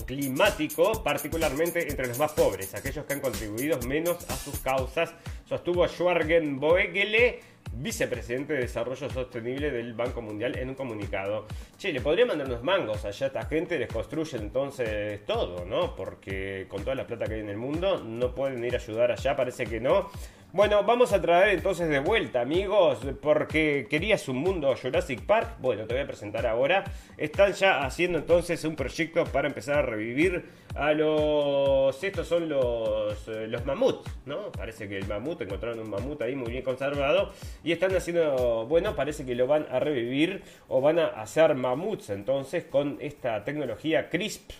[0.08, 5.13] climático, particularmente entre los más pobres, aquellos que han contribuido menos a sus causas,
[5.46, 7.41] sostuvo Schwargen Boegele,
[7.74, 11.46] vicepresidente de Desarrollo Sostenible del Banco Mundial, en un comunicado.
[11.78, 15.96] Che, le podría mandar unos mangos allá a esta gente, les construye entonces todo, ¿no?
[15.96, 19.12] Porque con toda la plata que hay en el mundo no pueden ir a ayudar
[19.12, 20.10] allá, parece que no.
[20.54, 25.58] Bueno, vamos a traer entonces de vuelta, amigos, porque querías un mundo Jurassic Park.
[25.60, 26.86] Bueno, te voy a presentar ahora.
[27.18, 32.02] Están ya haciendo entonces un proyecto para empezar a revivir a los.
[32.02, 34.50] Estos son los, eh, los mamuts, ¿no?
[34.54, 37.34] Parece que el mamut, encontraron un mamut ahí muy bien conservado.
[37.62, 38.66] Y están haciendo.
[38.68, 43.44] Bueno, parece que lo van a revivir o van a hacer mamuts entonces con esta
[43.44, 44.52] tecnología CRISP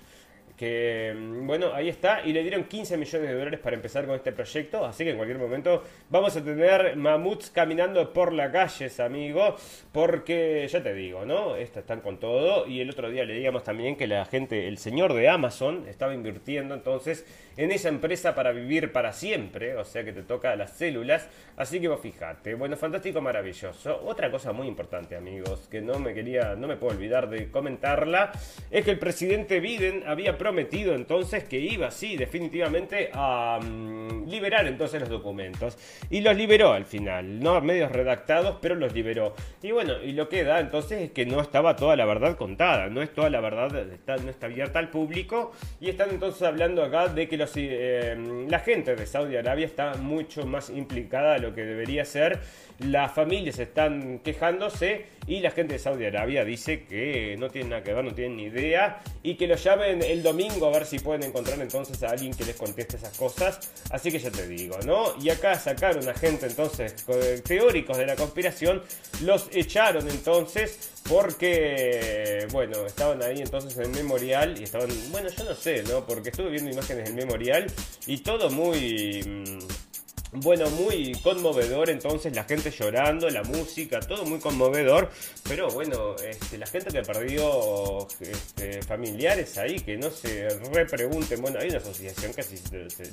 [0.58, 4.16] que mm, bueno, ahí está, y le dieron 15 millones de dólares para empezar con
[4.16, 9.00] este proyecto, así que en cualquier momento vamos a tener mamuts caminando por las calles,
[9.00, 9.56] amigo,
[9.92, 11.56] porque ya te digo, ¿no?
[11.56, 14.80] Estos están con todo, y el otro día le digamos también que la gente, el
[14.80, 20.04] señor de Amazon, estaba invirtiendo entonces en esa empresa para vivir para siempre, o sea
[20.04, 24.02] que te toca las células, así que vos fijate, bueno, fantástico, maravilloso.
[24.06, 28.32] Otra cosa muy importante, amigos, que no me quería, no me puedo olvidar de comentarla,
[28.72, 34.66] es que el presidente Biden había prometido entonces que iba, sí, definitivamente a mm, liberar
[34.66, 35.78] entonces los documentos.
[36.10, 39.36] Y los liberó al final, no medios redactados, pero los liberó.
[39.62, 42.88] Y bueno, y lo que da entonces es que no estaba toda la verdad contada,
[42.88, 45.52] no es toda la verdad, está, no está abierta al público.
[45.82, 48.16] Y están entonces hablando acá de que los, eh,
[48.48, 52.40] la gente de Saudi Arabia está mucho más implicada de lo que debería ser.
[52.80, 57.84] Las familias están quejándose y la gente de Saudi Arabia dice que no tienen nada
[57.84, 61.00] que ver, no tienen ni idea y que lo llamen el domingo a ver si
[61.00, 63.72] pueden encontrar entonces a alguien que les conteste esas cosas.
[63.90, 65.14] Así que ya te digo, ¿no?
[65.22, 66.96] Y acá sacaron a gente entonces
[67.44, 68.82] teóricos de la conspiración,
[69.24, 75.44] los echaron entonces porque, bueno, estaban ahí entonces en el memorial y estaban, bueno, yo
[75.44, 76.06] no sé, ¿no?
[76.06, 77.68] Porque estuve viendo imágenes del memorial
[78.06, 79.24] y todo muy...
[79.24, 79.87] Mm,
[80.34, 85.10] bueno, muy conmovedor entonces, la gente llorando, la música, todo muy conmovedor,
[85.48, 91.60] pero bueno, este, la gente que perdió este, familiares ahí, que no se repregunten, bueno,
[91.60, 92.56] hay una asociación que así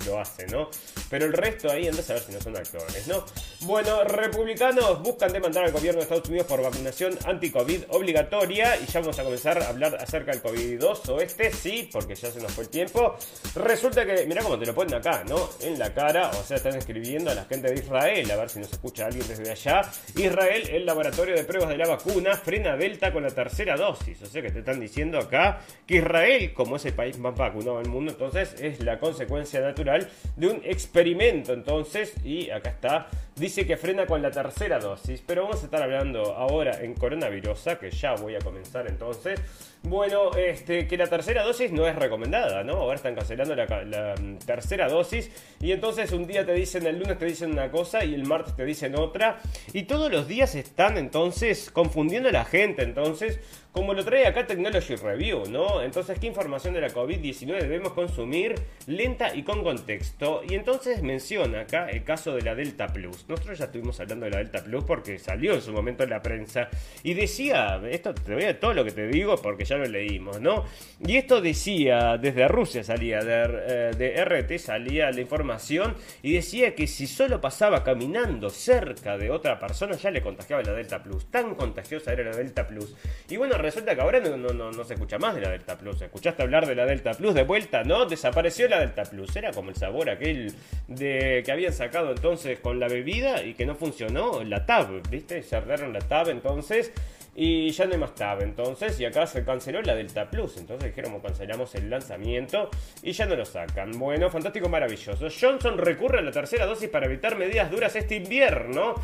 [0.07, 0.69] lo hace, ¿no?
[1.09, 3.25] Pero el resto ahí anda a ver si no son actores, ¿no?
[3.61, 9.01] Bueno, republicanos buscan demandar al gobierno de Estados Unidos por vacunación anti-COVID obligatoria y ya
[9.01, 12.53] vamos a comenzar a hablar acerca del COVID-2 o este, sí, porque ya se nos
[12.53, 13.17] fue el tiempo.
[13.55, 15.49] Resulta que, mira cómo te lo ponen acá, ¿no?
[15.61, 18.59] En la cara, o sea, están escribiendo a la gente de Israel, a ver si
[18.59, 19.83] nos escucha alguien desde allá.
[20.17, 24.23] Israel, el laboratorio de pruebas de la vacuna, frena Delta con la tercera dosis.
[24.23, 27.79] O sea que te están diciendo acá que Israel, como es el país más vacunado
[27.79, 31.53] del mundo, entonces es la consecuencia natural de un experimento.
[31.53, 35.23] Entonces, y acá está, dice que frena con la tercera dosis.
[35.27, 39.41] Pero vamos a estar hablando ahora en coronavirus, que ya voy a comenzar entonces.
[39.87, 42.73] Bueno, este, que la tercera dosis no es recomendada, ¿no?
[42.73, 46.99] Ahora están cancelando la, la mm, tercera dosis y entonces un día te dicen el
[46.99, 49.41] lunes te dicen una cosa y el martes te dicen otra.
[49.75, 52.83] Y todos los días están entonces confundiendo a la gente.
[52.83, 53.41] Entonces,
[53.75, 55.83] como lo trae acá Technology Review, ¿no?
[55.83, 58.55] Entonces, ¿qué información de la COVID-19 debemos consumir
[58.87, 60.43] lenta y con contexto?
[60.49, 63.29] Y entonces menciona acá el caso de la Delta Plus.
[63.29, 66.23] Nosotros ya estuvimos hablando de la Delta Plus porque salió en su momento en la
[66.23, 66.69] prensa
[67.03, 70.41] y decía, esto te voy a todo lo que te digo porque ya lo leímos,
[70.41, 70.65] ¿no?
[71.05, 76.87] Y esto decía, desde Rusia salía, de, eh, RT salía la información y decía que
[76.87, 81.29] si solo pasaba caminando cerca de otra persona ya le contagiaba la Delta Plus.
[81.29, 82.95] Tan contagiosa era la Delta Plus.
[83.29, 86.01] Y bueno, resulta que ahora no, no, no, se escucha más de la Delta Plus.
[86.01, 87.83] ¿Escuchaste hablar de la Delta Plus de vuelta?
[87.83, 89.35] No, desapareció la Delta Plus.
[89.35, 90.53] Era como el sabor aquel
[90.87, 94.45] de que habían sacado entonces con la bebida y que no funcionó.
[94.45, 95.43] La tab, ¿viste?
[95.43, 96.93] Cerraron la tab entonces.
[97.37, 100.57] Y ya no hay más tab entonces, y acá se canceló la Delta Plus.
[100.57, 102.71] Entonces dijeron, cancelamos el lanzamiento
[103.03, 103.91] y ya no lo sacan.
[103.99, 105.27] Bueno, fantástico, maravilloso.
[105.29, 108.95] Johnson recurre a la tercera dosis para evitar medidas duras este invierno.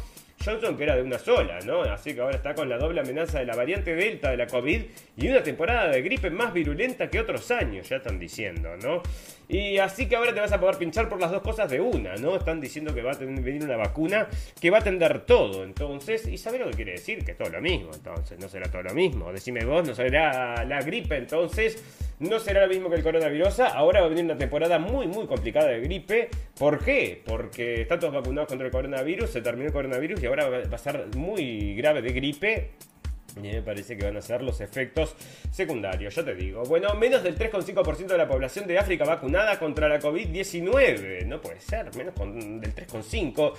[0.44, 1.83] Johnson que era de una sola, ¿no?
[1.83, 4.83] Así que ahora está con la doble amenaza de la variante Delta de la COVID
[5.16, 9.03] y una temporada de gripe más virulenta que otros años, ya están diciendo, ¿no?
[9.50, 12.14] Y así que ahora te vas a poder pinchar por las dos cosas de una,
[12.14, 12.36] ¿no?
[12.36, 14.28] Están diciendo que va a venir una vacuna
[14.60, 17.24] que va a atender todo, entonces, ¿y sabes lo que quiere decir?
[17.24, 19.32] Que es todo lo mismo, entonces, no será todo lo mismo.
[19.32, 21.82] Decime vos, no será la gripe, entonces,
[22.20, 23.58] no será lo mismo que el coronavirus.
[23.60, 26.28] Ahora va a venir una temporada muy, muy complicada de gripe.
[26.56, 27.20] ¿Por qué?
[27.26, 30.78] Porque están todos vacunados contra el coronavirus, se terminó el coronavirus y ahora va a
[30.78, 32.70] ser muy grave de gripe
[33.36, 35.14] y me parece que van a ser los efectos
[35.50, 36.62] secundarios, ya te digo.
[36.64, 41.26] Bueno, menos del 3,5% de la población de África vacunada contra la COVID-19.
[41.26, 43.52] No puede ser, menos del 3,5%.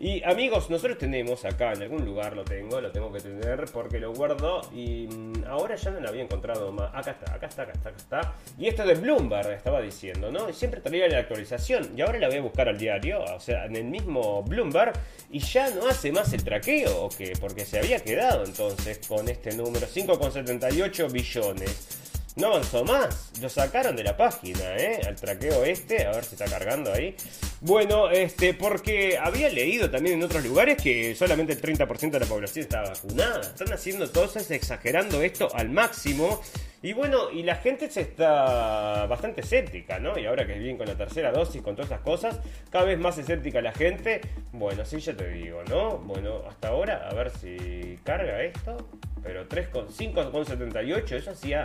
[0.00, 3.98] Y amigos, nosotros tenemos acá, en algún lugar lo tengo, lo tengo que tener porque
[3.98, 6.94] lo guardo y mm, ahora ya no lo había encontrado más.
[6.94, 8.34] Acá está, acá está, acá está, acá está.
[8.56, 10.52] Y esto de Bloomberg estaba diciendo, ¿no?
[10.52, 13.74] Siempre traía la actualización y ahora la voy a buscar al diario, o sea, en
[13.74, 14.92] el mismo Bloomberg
[15.30, 17.32] y ya no hace más el traqueo, ¿o qué?
[17.40, 22.07] Porque se había quedado entonces con con este número, 5,78 billones.
[22.36, 25.00] No avanzó más, lo sacaron de la página, ¿eh?
[25.06, 27.16] Al traqueo este, a ver si está cargando ahí.
[27.60, 32.26] Bueno, este, porque había leído también en otros lugares que solamente el 30% de la
[32.26, 33.40] población estaba vacunada.
[33.40, 36.40] Están haciendo cosas, exagerando esto al máximo.
[36.80, 40.16] Y bueno, y la gente se está bastante escéptica, ¿no?
[40.16, 42.38] Y ahora que vienen con la tercera dosis, con todas esas cosas,
[42.70, 44.20] cada vez más escéptica la gente.
[44.52, 45.98] Bueno, sí, ya te digo, ¿no?
[45.98, 48.76] Bueno, hasta ahora, a ver si carga esto.
[49.24, 51.64] Pero 3,5,78, eso hacía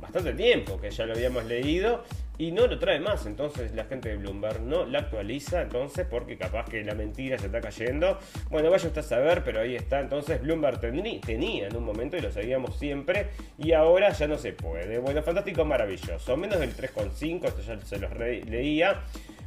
[0.00, 2.02] bastante tiempo que ya lo habíamos leído
[2.38, 3.26] y no lo trae más.
[3.26, 7.46] Entonces la gente de Bloomberg no la actualiza, entonces porque capaz que la mentira se
[7.46, 8.18] está cayendo.
[8.48, 10.00] Bueno, vaya usted a saber, pero ahí está.
[10.00, 14.52] Entonces Bloomberg tenía en un momento y lo seguíamos siempre y ahora ya no se
[14.52, 14.98] puede.
[14.98, 16.36] Bueno, fantástico, maravilloso.
[16.36, 19.02] Menos del 3,5, esto ya se los leía.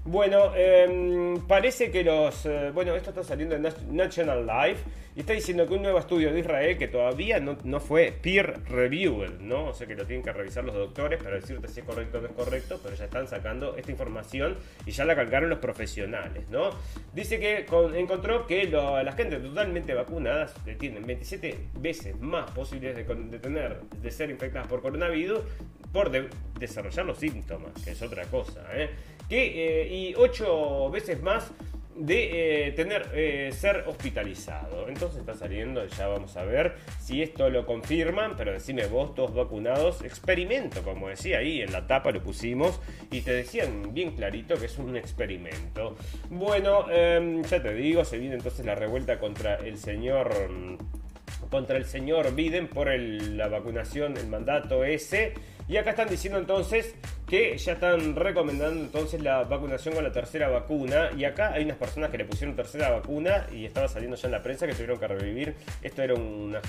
[0.06, 2.46] Bueno, em, parece que los...
[2.46, 4.84] Eh, bueno, esto está saliendo en National Life
[5.16, 9.40] y está diciendo que un nuevo estudio de Israel que todavía no, fue peer reviewed,
[9.40, 9.68] ¿no?
[9.70, 12.22] O sea que lo tienen que revisar los doctores para decirte si es correcto o
[12.22, 16.50] no es correcto, pero ya están sacando esta información y ya la cargaron los profesionales,
[16.50, 16.72] ¿no?
[17.14, 23.82] Dice que encontró que la gente totalmente vacunadas tienen 27 veces más posibilidades de, tener,
[23.82, 25.42] de ser infectadas por coronavirus
[25.92, 26.12] por
[26.60, 28.90] desarrollar los síntomas, que es otra cosa, ¿eh?
[29.30, 31.52] Que, eh, y 8 veces más
[31.96, 34.88] de eh, tener eh, ser hospitalizado.
[34.88, 39.34] Entonces está saliendo, ya vamos a ver si esto lo confirman, pero decime vos, todos
[39.34, 42.80] vacunados, experimento, como decía ahí en la tapa lo pusimos
[43.12, 45.96] y te decían bien clarito que es un experimento.
[46.30, 50.32] Bueno, em, ya te digo, se viene entonces la revuelta contra el señor
[51.50, 55.34] contra el señor Biden por la vacunación, el mandato ese.
[55.74, 56.94] Y acá están diciendo entonces
[57.28, 61.10] que ya están recomendando entonces la vacunación con la tercera vacuna.
[61.18, 64.34] Y acá hay unas personas que le pusieron tercera vacuna y estaba saliendo ya en
[64.34, 65.56] la prensa que tuvieron que revivir.
[65.82, 66.62] Esto era una,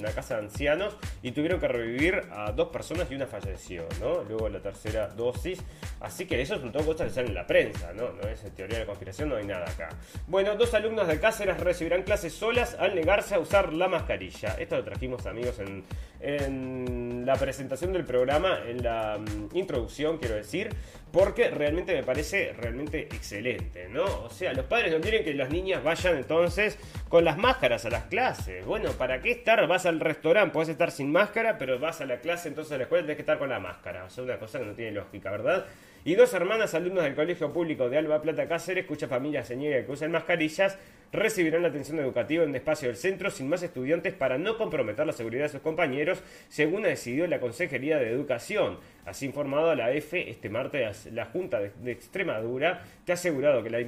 [0.00, 4.22] una casa de ancianos y tuvieron que revivir a dos personas y una falleció, ¿no?
[4.24, 5.62] Luego la tercera dosis.
[6.00, 8.12] Así que eso son todo cosas que salen en la prensa, ¿no?
[8.12, 9.88] No es teoría de la conspiración, no hay nada acá.
[10.26, 14.56] Bueno, dos alumnos de Cáceres recibirán clases solas al negarse a usar la mascarilla.
[14.58, 15.84] Esto lo trajimos amigos en,
[16.20, 20.70] en la presentación del programa, en la mm, introducción, quiero decir
[21.12, 24.04] porque realmente me parece realmente excelente, ¿no?
[24.24, 27.90] O sea, los padres no quieren que las niñas vayan entonces con las máscaras a
[27.90, 28.64] las clases.
[28.64, 29.66] Bueno, ¿para qué estar?
[29.66, 32.84] Vas al restaurante, puedes estar sin máscara, pero vas a la clase, entonces a la
[32.84, 34.04] escuela tienes que estar con la máscara.
[34.04, 35.66] O sea, una cosa que no tiene lógica, ¿verdad?
[36.02, 39.84] Y dos hermanas alumnos del Colegio Público de Alba Plata Cáceres, cuya familia se niega
[39.84, 40.78] que usen mascarillas,
[41.12, 45.06] recibirán la atención educativa en un espacio del centro sin más estudiantes para no comprometer
[45.06, 48.78] la seguridad de sus compañeros, según ha decidido la Consejería de Educación.
[49.04, 53.68] Así informado a la EFE este martes la Junta de, Extremadura, que ha asegurado que
[53.68, 53.82] la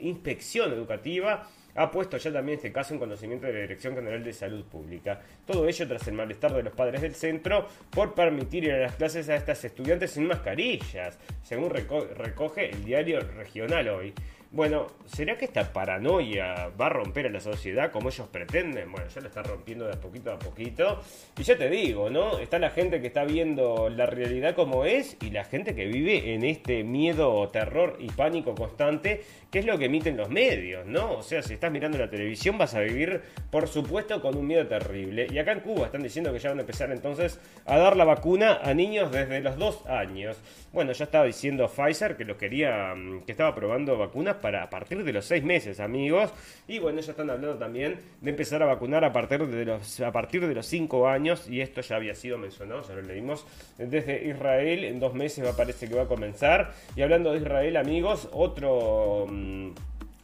[0.00, 4.32] inspección educativa ha puesto ya también este caso en conocimiento de la Dirección General de
[4.32, 5.20] Salud Pública.
[5.44, 8.96] Todo ello tras el malestar de los padres del centro por permitir ir a las
[8.96, 14.14] clases a estas estudiantes sin mascarillas, según recoge el diario regional hoy.
[14.52, 18.90] Bueno, ¿será que esta paranoia va a romper a la sociedad como ellos pretenden?
[18.90, 21.00] Bueno, ya lo está rompiendo de a poquito a poquito.
[21.36, 22.38] Y ya te digo, ¿no?
[22.38, 26.32] Está la gente que está viendo la realidad como es y la gente que vive
[26.32, 29.24] en este miedo, terror y pánico constante,
[29.56, 31.12] que es lo que emiten los medios, ¿no?
[31.12, 34.66] O sea, si estás mirando la televisión vas a vivir, por supuesto, con un miedo
[34.66, 35.28] terrible.
[35.32, 38.04] Y acá en Cuba están diciendo que ya van a empezar entonces a dar la
[38.04, 40.36] vacuna a niños desde los dos años.
[40.74, 44.68] Bueno, ya estaba diciendo Pfizer que lo quería, mm, que estaba probando vacunas para a
[44.68, 46.34] partir de los seis meses, amigos.
[46.68, 50.12] Y bueno, ya están hablando también de empezar a vacunar a partir de los, a
[50.12, 51.48] partir de los cinco años.
[51.48, 53.46] Y esto ya había sido mencionado, ya lo leímos
[53.78, 54.84] desde Israel.
[54.84, 56.74] En dos meses me parece que va a comenzar.
[56.94, 59.26] Y hablando de Israel, amigos, otro...
[59.46, 59.70] Mm,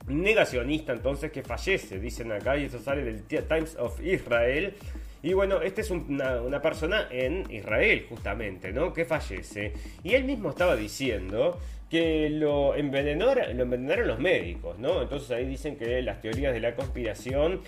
[0.09, 4.75] negacionista entonces que fallece, dicen acá, y eso sale del Times of Israel.
[5.23, 8.93] Y bueno, este es una, persona en Israel, justamente, ¿no?
[8.93, 9.73] Que fallece.
[10.03, 15.03] Y él mismo estaba diciendo que lo envenenaron los médicos, ¿no?
[15.03, 17.61] Entonces ahí dicen que las teorías de la conspiración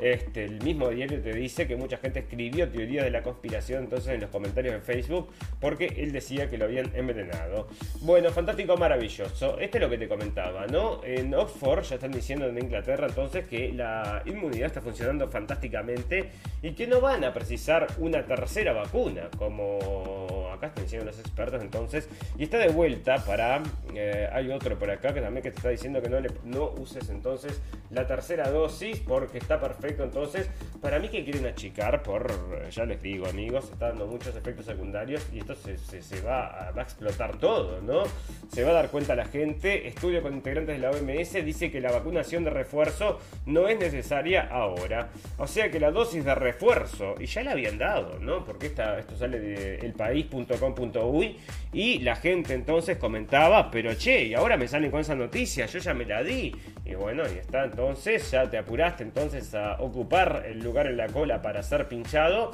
[0.00, 4.14] este, el mismo diario te dice que mucha gente escribió teorías de la conspiración entonces
[4.14, 5.28] en los comentarios de Facebook
[5.60, 7.68] porque él decía que lo habían envenenado.
[8.00, 9.58] Bueno, fantástico, maravilloso.
[9.58, 11.04] Este es lo que te comentaba, ¿no?
[11.04, 16.30] En Oxford ya están diciendo en Inglaterra entonces que la inmunidad está funcionando fantásticamente
[16.62, 21.62] y que no van a precisar una tercera vacuna, como acá están diciendo los expertos
[21.62, 22.08] entonces.
[22.38, 23.62] Y está de vuelta para...
[23.94, 26.70] Eh, hay otro por acá que también que te está diciendo que no, le, no
[26.78, 27.60] uses entonces
[27.90, 30.48] la tercera dosis porque está perfecto entonces,
[30.80, 35.26] para mí que quieren achicar por, ya les digo amigos, está dando muchos efectos secundarios
[35.32, 38.04] y esto se, va, a, explotar todo, ¿no?
[38.52, 41.80] Se va a dar cuenta la gente, estudio con integrantes de la OMS dice que
[41.80, 45.10] la vacunación de refuerzo no es necesaria ahora.
[45.38, 48.44] O sea que la dosis de refuerzo, y ya la habían dado, ¿no?
[48.44, 51.36] Porque esta, esto sale de elpaís.com radio.com.uy
[51.72, 55.78] y la gente entonces comentaba, pero che, y ahora me salen con esa noticia, yo
[55.78, 56.52] ya me la di.
[56.90, 61.06] Y bueno, y está entonces, ya te apuraste entonces a ocupar el lugar en la
[61.06, 62.50] cola para ser pinchado.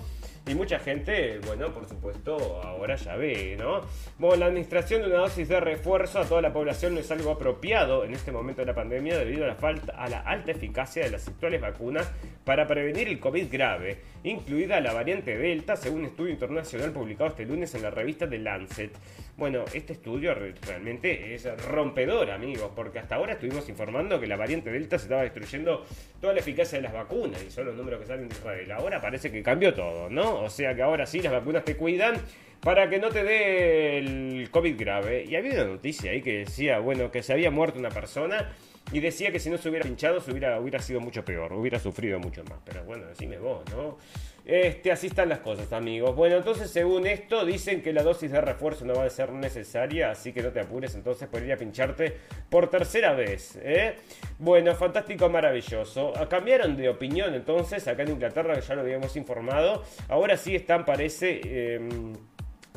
[0.48, 3.80] Y mucha gente, bueno, por supuesto, ahora ya ve, ¿no?
[4.16, 7.32] Bueno, la administración de una dosis de refuerzo a toda la población no es algo
[7.32, 11.02] apropiado en este momento de la pandemia debido a la, falta, a la alta eficacia
[11.02, 12.08] de las actuales vacunas
[12.44, 17.44] para prevenir el COVID grave, incluida la variante Delta, según un estudio internacional publicado este
[17.44, 18.92] lunes en la revista The Lancet.
[19.36, 24.70] Bueno, este estudio realmente es rompedor, amigos, porque hasta ahora estuvimos informando que la variante
[24.70, 25.84] Delta se estaba destruyendo
[26.20, 28.70] toda la eficacia de las vacunas, y son los números que salen de Israel.
[28.70, 30.35] Ahora parece que cambió todo, ¿no?
[30.40, 32.16] O sea que ahora sí las vacunas te cuidan
[32.60, 35.24] para que no te dé el COVID grave.
[35.24, 38.52] Y había una noticia ahí que decía, bueno, que se había muerto una persona
[38.92, 41.78] y decía que si no se hubiera pinchado se hubiera, hubiera sido mucho peor, hubiera
[41.78, 42.58] sufrido mucho más.
[42.64, 43.98] Pero bueno, decime vos, ¿no?
[44.46, 46.14] Este, así están las cosas, amigos.
[46.14, 50.12] Bueno, entonces según esto, dicen que la dosis de refuerzo no va a ser necesaria,
[50.12, 52.16] así que no te apures entonces por ir a pincharte
[52.48, 53.58] por tercera vez.
[53.60, 53.96] ¿eh?
[54.38, 56.12] Bueno, fantástico, maravilloso.
[56.14, 59.82] Ah, cambiaron de opinión entonces acá en Inglaterra, que ya lo habíamos informado.
[60.08, 61.40] Ahora sí están, parece...
[61.74, 62.12] Em,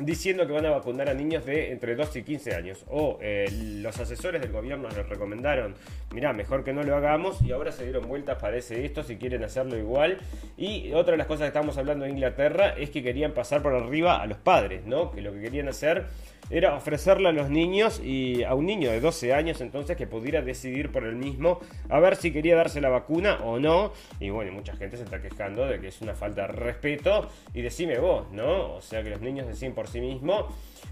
[0.00, 2.84] diciendo que van a vacunar a niños de entre 12 y 15 años.
[2.88, 3.48] O eh,
[3.82, 5.74] los asesores del gobierno les recomendaron,
[6.12, 9.44] mirá, mejor que no lo hagamos y ahora se dieron vueltas, parece esto, si quieren
[9.44, 10.18] hacerlo igual.
[10.56, 13.74] Y otra de las cosas que estamos hablando en Inglaterra es que querían pasar por
[13.74, 15.10] arriba a los padres, ¿no?
[15.10, 16.06] Que lo que querían hacer
[16.50, 20.42] era ofrecerle a los niños y a un niño de 12 años entonces que pudiera
[20.42, 23.92] decidir por él mismo a ver si quería darse la vacuna o no.
[24.18, 27.62] Y bueno, mucha gente se está quejando de que es una falta de respeto y
[27.62, 28.74] decime vos, ¿no?
[28.74, 30.46] O sea que los niños deciden por sí mismos.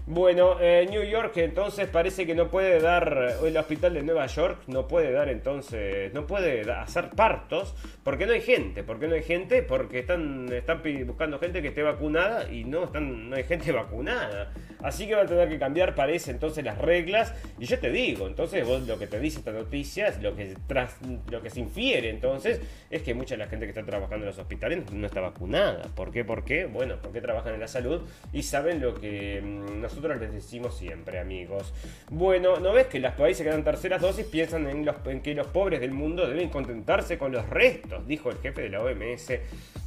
[0.05, 4.63] Bueno, eh, New York entonces parece que no puede dar, el hospital de Nueva York
[4.67, 8.83] no puede dar entonces, no puede hacer partos porque no hay gente.
[8.83, 9.61] ¿Por qué no hay gente?
[9.61, 14.51] Porque están, están buscando gente que esté vacunada y no, están, no hay gente vacunada.
[14.81, 17.33] Así que van a tener que cambiar, parece, entonces las reglas.
[17.59, 20.97] Y yo te digo, entonces vos lo que te dice esta noticia, lo que, tras,
[21.29, 24.29] lo que se infiere entonces, es que mucha de la gente que está trabajando en
[24.29, 25.83] los hospitales no está vacunada.
[25.95, 26.23] ¿Por qué?
[26.23, 26.65] ¿Por qué?
[26.65, 28.01] Bueno, porque trabajan en la salud
[28.33, 31.73] y saben lo que mm, nosotros les decimos siempre, amigos.
[32.09, 35.33] Bueno, ¿no ves que los países que dan terceras dosis piensan en, los, en que
[35.33, 38.07] los pobres del mundo deben contentarse con los restos?
[38.07, 39.31] Dijo el jefe de la OMS.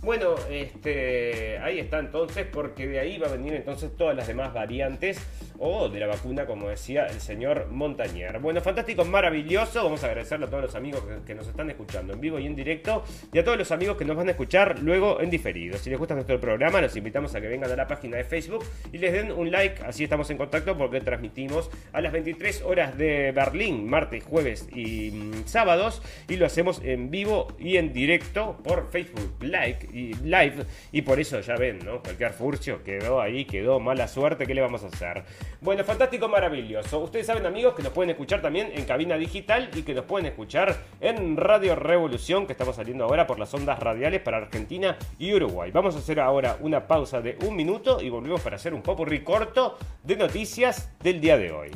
[0.03, 4.53] Bueno, este, ahí está entonces, porque de ahí va a venir entonces todas las demás
[4.53, 5.21] variantes
[5.59, 8.41] o de la vacuna, como decía el señor Montañer.
[8.41, 9.85] Bueno, fantástico, maravilloso.
[9.85, 12.57] Vamos a agradecerle a todos los amigos que, nos están escuchando en vivo y en
[12.57, 15.79] directo y a todos los amigos que nos van a escuchar luego en diferido.
[15.79, 18.65] Si les gusta nuestro programa, los invitamos a que vengan a la página de Facebook
[18.93, 22.97] y les den un like, así estamos en contacto porque transmitimos a las 23 horas
[22.97, 28.59] de Berlín, martes, jueves y mm, sábados y lo hacemos en vivo y en directo
[28.63, 32.03] por Facebook Live y, live, y por eso ya ven, ¿no?
[32.03, 35.25] Cualquier furcio quedó ahí, quedó mala suerte, ¿qué le vamos a hacer?
[35.61, 36.99] Bueno, fantástico, maravilloso.
[36.99, 40.27] Ustedes saben, amigos, que nos pueden escuchar también en cabina digital y que nos pueden
[40.27, 45.33] escuchar en Radio Revolución, que estamos saliendo ahora por las ondas radiales para Argentina y
[45.33, 45.71] Uruguay.
[45.71, 49.21] Vamos a hacer ahora una pausa de un minuto y volvemos para hacer un popurrí
[49.21, 49.72] corto
[50.03, 51.71] de noticias del día de hoy.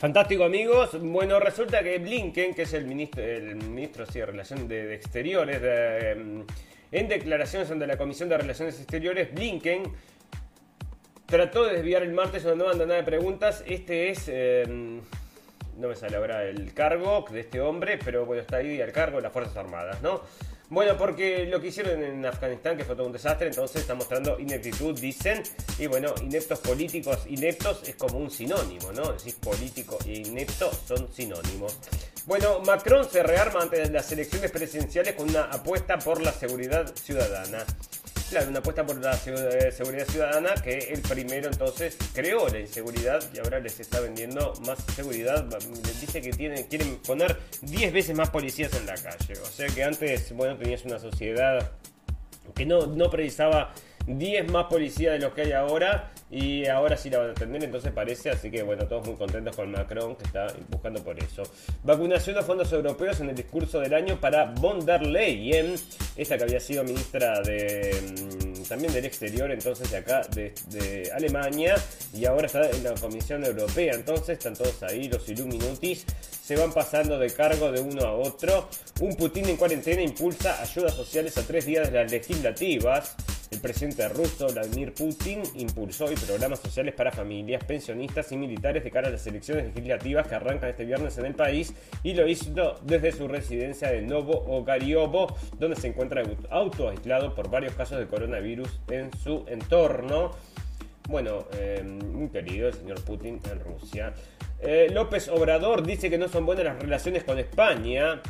[0.00, 0.98] Fantástico amigos.
[0.98, 6.46] Bueno, resulta que Blinken, que es el ministro, el ministro de Relaciones de, Exteriores, em,
[6.90, 9.82] en declaraciones ante la Comisión de Relaciones Exteriores, Blinken
[11.26, 13.62] trató de desviar el martes una nueva andanada de preguntas.
[13.66, 15.02] Este es, em,
[15.76, 19.18] no me sale ahora el cargo de este hombre, pero bueno, está ahí el cargo
[19.18, 20.22] de las Fuerzas Armadas, ¿no?
[20.70, 24.38] Bueno, porque lo que hicieron en Afganistán, que fue todo un desastre, entonces está mostrando
[24.38, 25.42] ineptitud, dicen.
[25.80, 29.12] Y bueno, ineptos políticos, ineptos es como un sinónimo, ¿no?
[29.12, 31.76] Decir, político e inepto son sinónimos.
[32.24, 37.64] Bueno, Macron se rearma ante las elecciones presidenciales con una apuesta por la seguridad ciudadana.
[38.30, 43.20] Claro, una apuesta por la eh, seguridad ciudadana que el primero entonces creó la inseguridad
[43.34, 45.44] y ahora les está vendiendo más seguridad.
[45.84, 49.32] Les dice que tienen, quieren poner 10 veces más policías en la calle.
[49.42, 51.72] O sea que antes, bueno, tenías una sociedad
[52.54, 53.74] que no, no precisaba
[54.06, 57.64] 10 más policías de los que hay ahora y ahora sí la van a atender,
[57.64, 61.42] entonces parece, así que bueno, todos muy contentos con Macron que está buscando por eso.
[61.82, 65.74] Vacunación a fondos europeos en el discurso del año para von der Leyen,
[66.16, 71.10] esta que había sido ministra de mm, también del exterior, entonces de acá, de, de
[71.12, 71.74] Alemania,
[72.14, 76.06] y ahora está en la Comisión Europea, entonces están todos ahí, los Illuminutis
[76.50, 78.68] se van pasando de cargo de uno a otro.
[79.00, 83.14] Un Putin en cuarentena impulsa ayudas sociales a tres días de las legislativas.
[83.50, 88.92] El presidente ruso Vladimir Putin impulsó hoy programas sociales para familias, pensionistas y militares de
[88.92, 91.74] cara a las elecciones legislativas que arrancan este viernes en el país
[92.04, 97.74] y lo hizo desde su residencia de Novo Ogariovo, donde se encuentra autoaislado por varios
[97.74, 100.30] casos de coronavirus en su entorno.
[101.08, 104.14] Bueno, eh, muy querido el señor Putin en Rusia.
[104.60, 108.20] Eh, López Obrador dice que no son buenas las relaciones con España.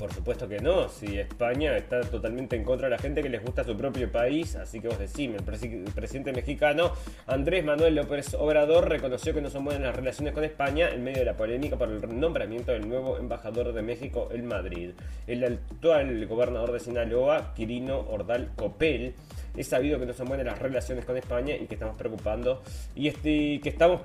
[0.00, 3.44] Por supuesto que no, si España está totalmente en contra de la gente que les
[3.44, 5.44] gusta su propio país, así que vos decime, el,
[5.92, 6.92] presidente mexicano
[7.26, 11.18] Andrés Manuel López Obrador reconoció que no son buenas las relaciones con España en medio
[11.18, 14.92] de la polémica por el nombramiento del nuevo embajador de México en Madrid.
[15.26, 19.12] El actual gobernador de Sinaloa, Quirino Ordal Copel,
[19.56, 22.62] es sabido que no son buenas las relaciones con España y que estamos preocupando
[22.94, 24.00] y este, que estamos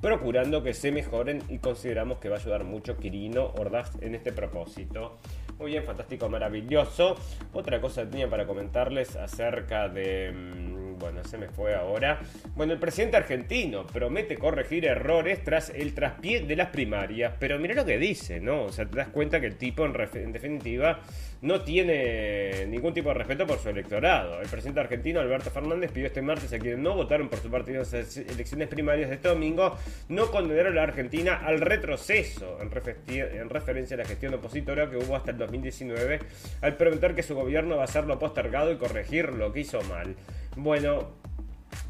[0.00, 4.32] procurando que se mejoren y consideramos que va a ayudar mucho Quirino Ordaz en este
[4.32, 5.18] propósito.
[5.58, 7.16] Muy bien, fantástico, maravilloso.
[7.52, 10.30] Otra cosa tenía para comentarles acerca de...
[10.32, 12.20] Mm, bueno, se me fue ahora.
[12.54, 17.34] Bueno, el presidente argentino promete corregir errores tras el traspié de las primarias.
[17.40, 18.64] Pero mira lo que dice, ¿no?
[18.64, 21.00] O sea, te das cuenta que el tipo en, en definitiva
[21.40, 24.40] no tiene ningún tipo de respeto por su electorado.
[24.40, 27.82] El presidente argentino Alberto Fernández pidió este martes a quienes no votaron por su partido
[27.82, 29.76] en las elecciones primarias de este domingo
[30.08, 32.70] no condenaron a la Argentina al retroceso en,
[33.50, 36.20] referencia a la gestión opositora que hubo hasta el 2019
[36.60, 40.14] al preguntar que su gobierno va a hacerlo postergado y corregir lo que hizo mal.
[40.56, 41.16] Bueno,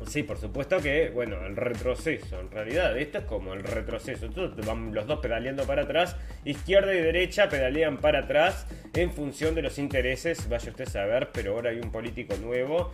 [0.07, 4.27] Sí, por supuesto que, bueno, el retroceso, en realidad, esto es como el retroceso.
[4.27, 9.55] Entonces van los dos pedaleando para atrás, izquierda y derecha pedalean para atrás en función
[9.55, 12.93] de los intereses, vaya usted a saber, pero ahora hay un político nuevo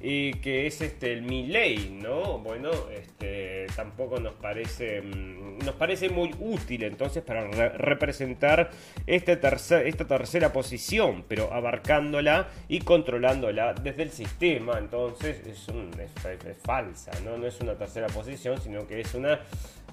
[0.00, 2.38] y que es este el Milley, ¿no?
[2.38, 8.70] Bueno, este tampoco nos parece mm, nos parece muy útil entonces para representar
[9.06, 15.90] este tercer, esta tercera posición, pero abarcándola y controlándola desde el sistema, entonces es, un,
[16.00, 17.36] es, falsa, ¿no?
[17.36, 19.40] No es una tercera posición, sino que es una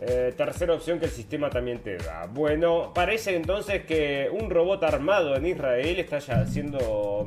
[0.06, 2.28] eh, tercera opción que el sistema también te da.
[2.28, 7.26] Bueno, parece entonces que un robot armado en Israel está ya haciendo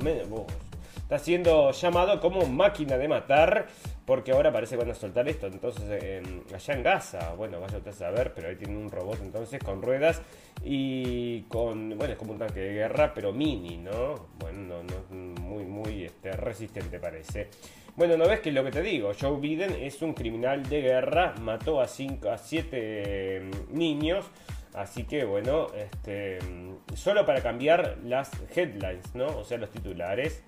[1.07, 3.69] está siendo llamado como máquina de matar.
[4.05, 5.49] Porque ahora parece que van a soltar esto.
[5.49, 6.23] Entonces,
[6.55, 9.83] allá en Gaza, bueno, vaya usted a saber, pero ahí tiene un robot entonces con
[9.83, 10.23] ruedas
[10.63, 14.29] y con, bueno, es como un tanque de guerra, pero mini, ¿no?
[14.39, 17.49] Bueno, no, muy, muy este, resistente parece.
[17.97, 19.11] Bueno, ¿no ves que es lo que te digo?
[19.21, 24.25] Joe Biden es un criminal de guerra, mató a, cinco, a siete mm, niños.
[24.73, 29.27] Así que bueno, este, mm, solo para cambiar las headlines, ¿no?
[29.39, 30.45] O sea, los titulares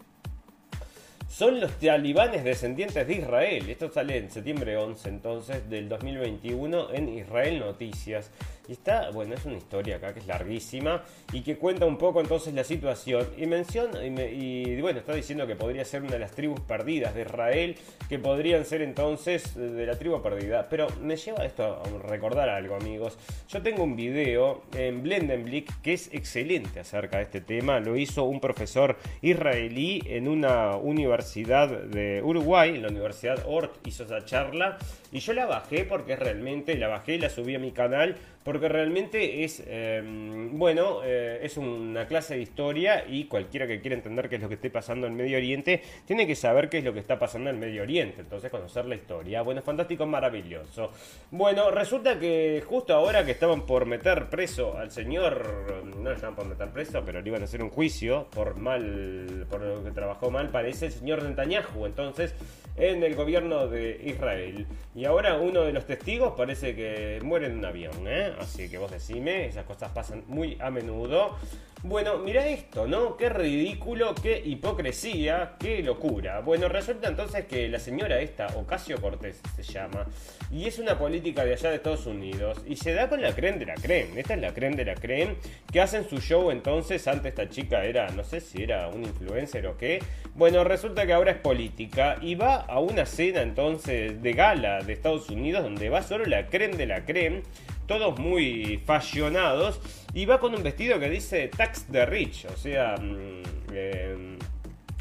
[1.29, 3.69] son los talibanes descendientes de Israel.
[3.69, 8.31] Esto sale en septiembre 11 entonces del 2021 en Israel Noticias.
[8.69, 11.03] Y está, bueno, es una historia acá que es larguísima
[11.33, 13.27] y que cuenta un poco entonces la situación.
[13.39, 17.23] Y menciona, y, bueno, está diciendo que podría ser una de las tribus perdidas de
[17.23, 17.77] Israel,
[18.09, 20.69] que podrían ser entonces de la tribu perdida.
[20.69, 23.17] Pero me lleva esto a recordar algo, amigos.
[23.49, 27.81] Yo tengo un video en Blendenblick que es excelente acerca de este tema.
[27.81, 34.05] Lo hizo un profesor israelí en una universidad de Uruguay, en la Universidad Ort, hizo
[34.05, 34.79] esa charla.
[35.11, 38.17] Y yo la bajé porque realmente la bajé la subí a mi canal
[38.49, 43.95] porque realmente es, em, bueno, eh, es una clase de historia y cualquiera que quiera
[43.95, 46.85] entender qué es lo que esté pasando en Medio Oriente, tiene que saber qué es
[46.85, 49.43] lo que está pasando en Medio Oriente, entonces conocer la historia.
[49.43, 50.93] Bueno, fantástico, maravilloso.
[51.31, 56.47] Bueno, resulta que justo ahora que estaban por meter preso al señor, no estaban por
[56.47, 60.31] meter preso, pero le iban a hacer un juicio por mal, por lo que trabajó
[60.31, 62.35] mal, parece el señor Netanyahu, entonces,
[62.79, 64.67] en el gobierno de Israel.
[64.95, 68.33] Y ahora uno de los testigos parece que muere en un avión, ¿eh?
[68.39, 71.37] así que vos decime, esas cosas pasan muy a menudo.
[71.85, 73.17] Bueno, mira esto, ¿no?
[73.17, 76.41] Qué ridículo, qué hipocresía, qué locura.
[76.41, 80.05] Bueno, resulta entonces que la señora esta, Ocasio Cortés se llama,
[80.51, 83.61] y es una política de allá de Estados Unidos, y se da con la creen
[83.61, 84.19] de la creen.
[84.19, 85.37] Esta es la creen de la creen,
[85.73, 89.65] que hacen su show entonces, antes esta chica era, no sé si era un influencer
[89.69, 90.01] o qué.
[90.35, 94.95] Bueno, resulta que ahora es política, y va a una cena entonces de gala de
[94.95, 97.45] Estados Unidos, donde va solo la creen de la creen
[97.89, 99.81] todos muy fashionados,
[100.15, 104.37] y va con un vestido que dice tax the rich, o sea, mm, eh,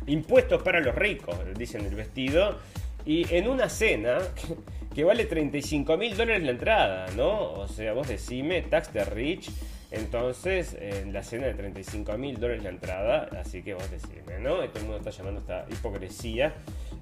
[0.08, 2.58] impuestos para los ricos, dicen el vestido,
[3.06, 4.18] y en una cena
[4.96, 7.52] que, vale 35 mil dólares la entrada, ¿no?
[7.54, 9.50] O sea, vos decime, tax the rich.
[9.90, 14.56] Entonces, en la cena de 35 mil dólares la entrada, así que vos decime, ¿no?
[14.56, 16.54] Todo el mundo está llamando esta hipocresía.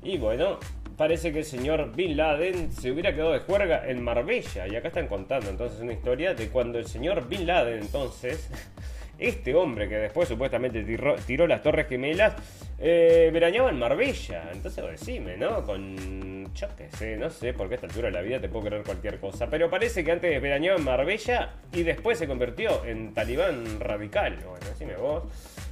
[0.06, 0.60] Y bueno,
[0.98, 4.68] parece que el señor Bin Laden se hubiera quedado de juerga en Marbella.
[4.68, 8.52] Y acá están contando entonces una historia de cuando el señor Bin Laden entonces,
[9.18, 10.84] este hombre que después supuestamente
[11.26, 12.36] tiró, las Torres Gemelas,
[12.78, 14.52] eh, veraneaba en Marbella.
[14.54, 15.64] Entonces decime, ¿no?
[15.64, 16.54] Con...
[16.54, 18.68] Yo qué sé, no sé por qué a esta altura de la vida te puedo
[18.68, 19.50] creer cualquier cosa.
[19.50, 24.36] Pero parece que antes veraneaba en Marbella y después se convirtió en talibán radical.
[24.46, 25.24] Bueno, decime vos.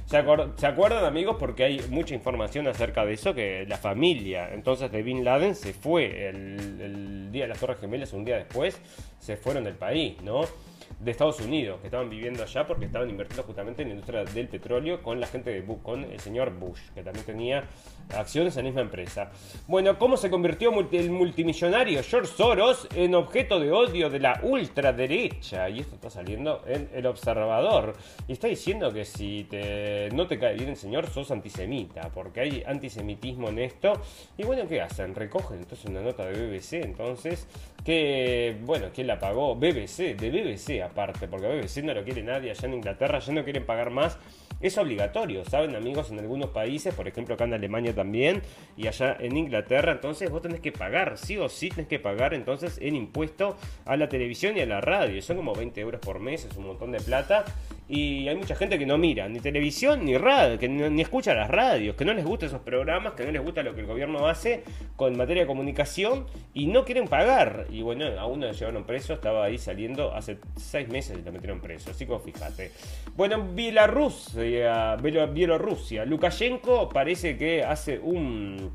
[0.06, 1.36] ¿Se, acuerdan amigos?
[1.38, 5.72] Porque hay mucha información acerca de eso, que la familia entonces de Bin Laden se
[5.72, 8.78] fue el, el día de las Torres Gemelas, un día después,
[9.18, 10.42] se fueron del país, ¿no?
[10.98, 14.48] De Estados Unidos, que estaban viviendo allá porque estaban invirtiendo justamente en la industria del
[14.48, 17.64] petróleo con la gente de Bush, con el señor Bush, que también tenía
[18.14, 19.30] acciones en la misma empresa.
[19.66, 25.68] Bueno, ¿cómo se convirtió el multimillonario George Soros en objeto de odio de la ultraderecha?
[25.68, 27.94] Y esto está saliendo en El Observador.
[28.28, 29.48] Y está diciendo que si
[30.12, 33.94] no te cae bien el señor, sos antisemita, porque hay antisemitismo en esto.
[34.36, 35.14] Y bueno, ¿qué hacen?
[35.14, 37.46] Recogen entonces una nota de BBC, entonces,
[37.84, 39.54] que, bueno, ¿quién la pagó?
[39.54, 43.44] BBC, de BBC aparte, porque BBC no lo quiere nadie allá en Inglaterra, ya no
[43.44, 44.18] quieren pagar más
[44.60, 46.10] es obligatorio, ¿saben amigos?
[46.10, 48.42] En algunos países, por ejemplo acá en Alemania también,
[48.76, 52.32] y allá en Inglaterra, entonces vos tenés que pagar, sí o sí tenés que pagar
[52.32, 55.20] entonces en impuesto a la televisión y a la radio.
[55.20, 57.44] Son como 20 euros por mes, es un montón de plata.
[57.86, 61.50] Y hay mucha gente que no mira ni televisión ni radio, que ni escucha las
[61.50, 64.26] radios, que no les gustan esos programas, que no les gusta lo que el gobierno
[64.26, 64.64] hace
[64.96, 67.66] con materia de comunicación y no quieren pagar.
[67.70, 71.32] Y bueno, a uno le llevaron preso, estaba ahí saliendo hace seis meses y lo
[71.32, 71.90] metieron preso.
[71.90, 72.72] Así que fíjate.
[73.16, 76.06] Bueno, Bielorrusia, Bielorrusia.
[76.06, 78.72] Lukashenko parece que hace un,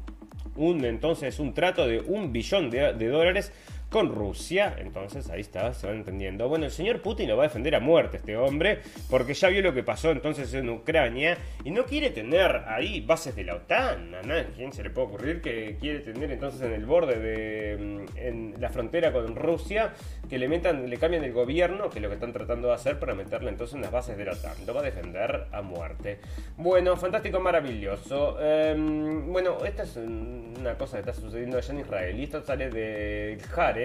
[0.55, 3.51] entonces un trato de un billón de dólares
[3.89, 4.75] con Rusia.
[4.77, 6.47] Entonces ahí está, se van entendiendo.
[6.47, 8.79] Bueno, el señor Putin lo va a defender a muerte este hombre,
[9.09, 13.35] porque ya vio lo que pasó entonces en Ucrania y no quiere tener ahí bases
[13.35, 14.15] de la OTAN.
[14.15, 18.17] A nadie se le puede ocurrir que quiere tener entonces en el borde de mm,
[18.17, 19.93] en la frontera con Rusia
[20.29, 22.99] que le metan, le cambien el gobierno, que es lo que están tratando de hacer
[22.99, 24.53] para meterle entonces en las bases de la OTAN.
[24.67, 26.19] Lo va a defender a muerte.
[26.57, 28.37] Bueno, fantástico, maravilloso.
[28.39, 32.69] Em, bueno, esta es una cosa que está sucediendo allá en Israel y esto sale
[32.69, 33.78] de Jare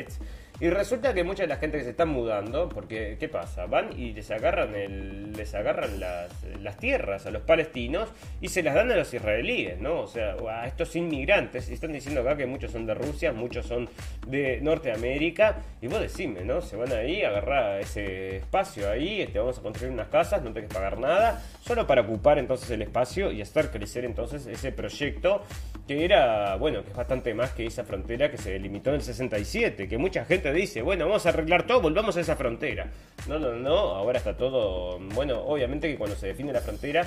[0.60, 3.66] y resulta que mucha de la gente que se está mudando, porque ¿qué pasa?
[3.66, 8.08] Van y les agarran, les agarran las, tierras a los palestinos
[8.40, 10.02] y se las dan a los israelíes, ¿no?
[10.02, 11.68] O sea, a estos inmigrantes.
[11.68, 13.88] Y están diciendo acá que muchos son de Rusia, muchos son
[14.28, 15.56] de Norteamérica.
[15.82, 16.62] Y vos decime, ¿no?
[16.62, 20.68] Se van ahí, agarrar ese espacio ahí, te vamos a construir unas casas, no tenés
[20.68, 25.42] que pagar nada, solo para ocupar entonces el espacio y hacer crecer entonces ese proyecto
[25.86, 29.02] que era, bueno, que es bastante más que esa frontera que se delimitó en el
[29.02, 32.90] 67, que mucha gente dice, bueno, vamos a arreglar todo, volvamos a esa frontera.
[33.28, 37.06] No, no, no, ahora está todo, bueno, obviamente que cuando se define la frontera,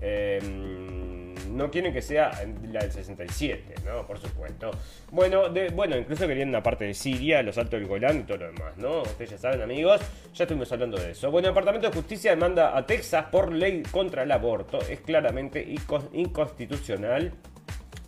[0.00, 2.32] em, no quieren que sea
[2.70, 4.06] la del 67, ¿no?
[4.06, 4.70] Por supuesto.
[5.10, 8.38] Bueno, de, bueno, incluso querían una parte de Siria, los altos del Golán y todo
[8.38, 9.02] lo demás, ¿no?
[9.02, 10.00] Ustedes ya saben, amigos,
[10.34, 11.30] ya estuvimos hablando de eso.
[11.30, 14.80] Bueno, el Departamento de Justicia demanda a Texas por ley contra el aborto.
[14.80, 15.64] Es claramente
[16.12, 17.32] inconstitucional.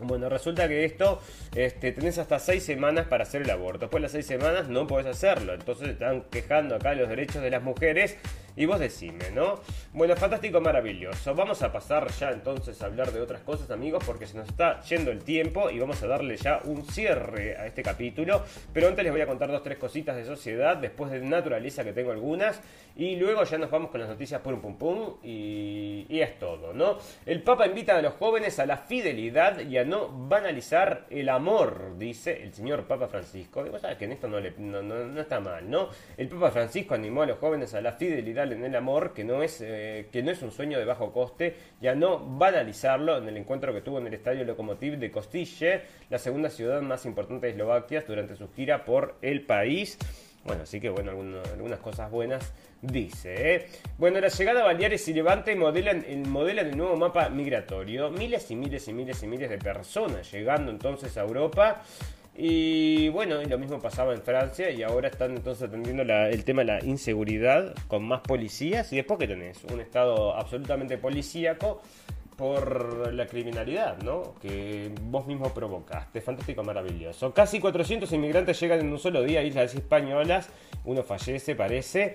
[0.01, 1.21] Bueno, resulta que esto
[1.55, 3.81] este, tenés hasta seis semanas para hacer el aborto.
[3.81, 5.55] Después de las seis semanas no podés hacerlo.
[5.55, 8.17] Entonces están quejando acá los derechos de las mujeres.
[8.59, 9.61] Y vos decime, ¿no?
[9.93, 11.33] Bueno, fantástico, maravilloso.
[11.33, 14.81] Vamos a pasar ya entonces a hablar de otras cosas, amigos, porque se nos está
[14.81, 18.43] yendo el tiempo y vamos a darle ya un cierre a este capítulo.
[18.73, 21.93] Pero antes les voy a contar dos, tres cositas de sociedad, después de naturaleza que
[21.93, 22.61] tengo algunas.
[22.97, 25.19] Y luego ya nos vamos con las noticias pum pum pum.
[25.23, 26.99] Y, y es todo, ¿no?
[27.27, 31.97] El Papa invita a los jóvenes a la fidelidad y a no banalizar el amor,
[31.97, 33.65] dice el señor Papa Francisco.
[33.65, 35.91] Y vos sabés que en esto no, le, no, está mal, ¿no?
[36.17, 39.43] El Papa Francisco animó a los jóvenes a la fidelidad en el amor, que no
[39.43, 43.29] es, eh, que no es un sueño de bajo coste, y a no banalizarlo en
[43.29, 47.47] el encuentro que tuvo en el estadio Lokomotiv de Kostille, la segunda ciudad más importante
[47.47, 49.99] de Eslovaquia, durante su gira por el país.
[50.45, 53.55] Bueno, así que bueno, algunas cosas buenas dice.
[53.55, 53.67] ¿eh?
[53.99, 58.11] Bueno, la llegada a Baleares y Levante modelan, modelan el nuevo mapa migratorio.
[58.11, 61.83] Miles y miles y miles y miles de personas llegando entonces a Europa.
[62.41, 66.67] Y bueno, lo mismo pasaba en Francia y ahora están entonces atendiendo el tema de
[66.67, 68.93] la inseguridad con más policías.
[68.93, 71.83] Y después que tenés un estado absolutamente policíaco
[72.37, 74.37] por la criminalidad, ¿no?
[74.41, 76.21] Que vos mismo provocaste.
[76.21, 77.35] Fantástico, maravilloso.
[77.35, 80.49] Casi 400 inmigrantes llegan en un solo día a Islas Españolas.
[80.85, 82.15] Uno fallece, parece.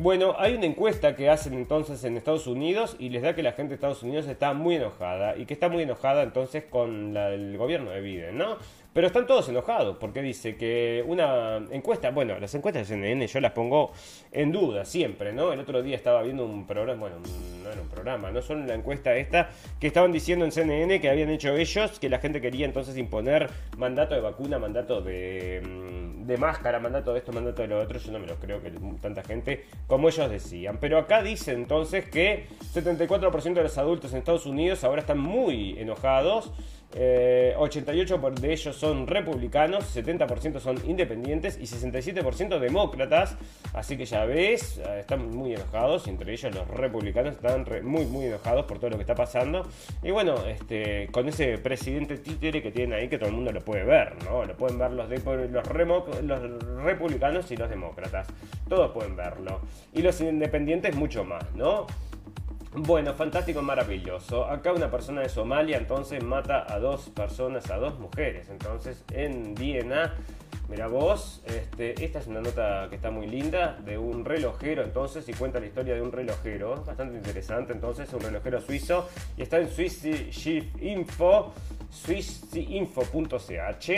[0.00, 3.52] Bueno, hay una encuesta que hacen entonces en Estados Unidos y les da que la
[3.52, 7.56] gente de Estados Unidos está muy enojada y que está muy enojada entonces con el
[7.58, 8.56] gobierno de Biden, ¿no?
[8.92, 13.40] Pero están todos enojados porque dice que una encuesta, bueno, las encuestas de CNN yo
[13.40, 13.92] las pongo
[14.32, 15.52] en duda siempre, ¿no?
[15.52, 17.16] El otro día estaba viendo un programa, bueno,
[17.62, 21.08] no era un programa, no son la encuesta esta, que estaban diciendo en CNN que
[21.08, 26.26] habían hecho ellos que la gente quería entonces imponer mandato de vacuna, mandato de, mm,
[26.26, 27.98] de máscara, mandato de esto, mandato de lo otro.
[27.98, 30.78] Yo no me lo creo que tanta gente como ellos decían.
[30.80, 35.78] Pero acá dice entonces que 74% de los adultos en Estados Unidos ahora están muy
[35.78, 36.52] enojados
[36.92, 43.36] 88% eh, de ellos son republicanos, 70% son independientes y 67% demócratas.
[43.72, 48.26] Así que ya ves, eh, están muy enojados, entre ellos los republicanos están muy muy
[48.26, 49.68] enojados por todo lo que está pasando.
[50.02, 53.60] Y bueno, este, con ese presidente títere que tienen ahí que todo el mundo lo
[53.60, 54.44] puede ver, ¿no?
[54.44, 55.18] Lo pueden ver los, de,
[55.48, 58.26] los, los republicanos y los demócratas.
[58.68, 59.60] Todos pueden verlo.
[59.92, 61.86] Y los independientes mucho más, ¿no?
[62.72, 64.44] Bueno, fantástico, maravilloso.
[64.44, 68.48] Acá una persona de Somalia entonces mata a dos personas, a dos mujeres.
[68.48, 70.14] Entonces en Viena,
[70.68, 75.28] mira vos, este, esta es una nota que está muy linda de un relojero entonces
[75.28, 76.84] y cuenta la historia de un relojero.
[76.84, 80.04] Bastante interesante entonces, un relojero suizo y está en Swiss
[80.80, 81.52] Info,
[81.90, 83.90] swissinfo.ch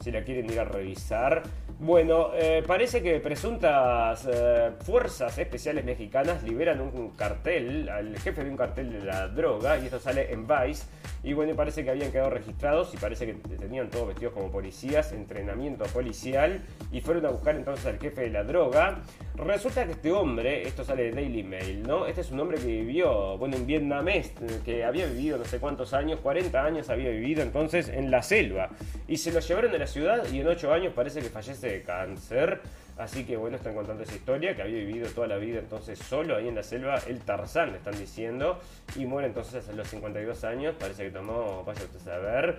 [0.00, 1.44] si la quieren ir a revisar.
[1.78, 8.50] Bueno, eh, parece que presuntas eh, fuerzas especiales mexicanas liberan un cartel, al jefe de
[8.50, 10.86] un cartel de la droga, y esto sale en Vice.
[11.22, 15.12] Y bueno, parece que habían quedado registrados y parece que tenían todos vestidos como policías,
[15.12, 16.62] entrenamiento policial,
[16.92, 19.02] y fueron a buscar entonces al jefe de la droga.
[19.34, 22.06] Resulta que este hombre, esto sale de Daily Mail, ¿no?
[22.06, 24.32] Este es un hombre que vivió, bueno, un vietnamés,
[24.64, 28.70] que había vivido no sé cuántos años, 40 años había vivido entonces en la selva.
[29.08, 31.82] Y se lo llevaron de la ciudad y en 8 años parece que fallece de
[31.82, 32.60] cáncer.
[32.98, 36.36] Así que bueno, están contando esa historia, que había vivido toda la vida entonces solo
[36.36, 38.58] ahí en la selva, el Tarzán le están diciendo,
[38.96, 42.58] y muere entonces a los 52 años, parece que tomó, vaya usted a ver.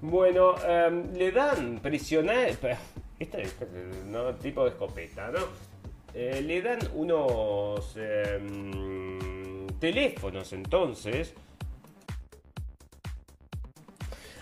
[0.00, 2.58] Bueno, em, le dan prisioneros,
[3.18, 3.56] este es
[4.06, 4.34] ¿no?
[4.36, 5.40] tipo de escopeta, ¿no?
[6.14, 11.34] Eh, le dan unos em, teléfonos entonces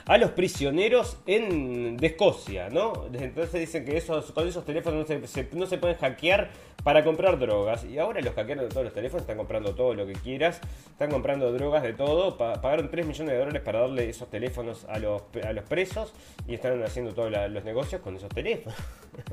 [0.07, 3.07] a los prisioneros en, de Escocia, ¿no?
[3.13, 6.51] Entonces dicen que esos, con esos teléfonos no se, no se pueden hackear
[6.83, 7.85] para comprar drogas.
[7.85, 11.11] Y ahora los hackearon de todos los teléfonos están comprando todo lo que quieras, están
[11.11, 12.37] comprando drogas de todo.
[12.37, 16.13] pagaron 3 millones de dólares para darle esos teléfonos a los, a los presos
[16.47, 18.79] y están haciendo todos los negocios con esos teléfonos.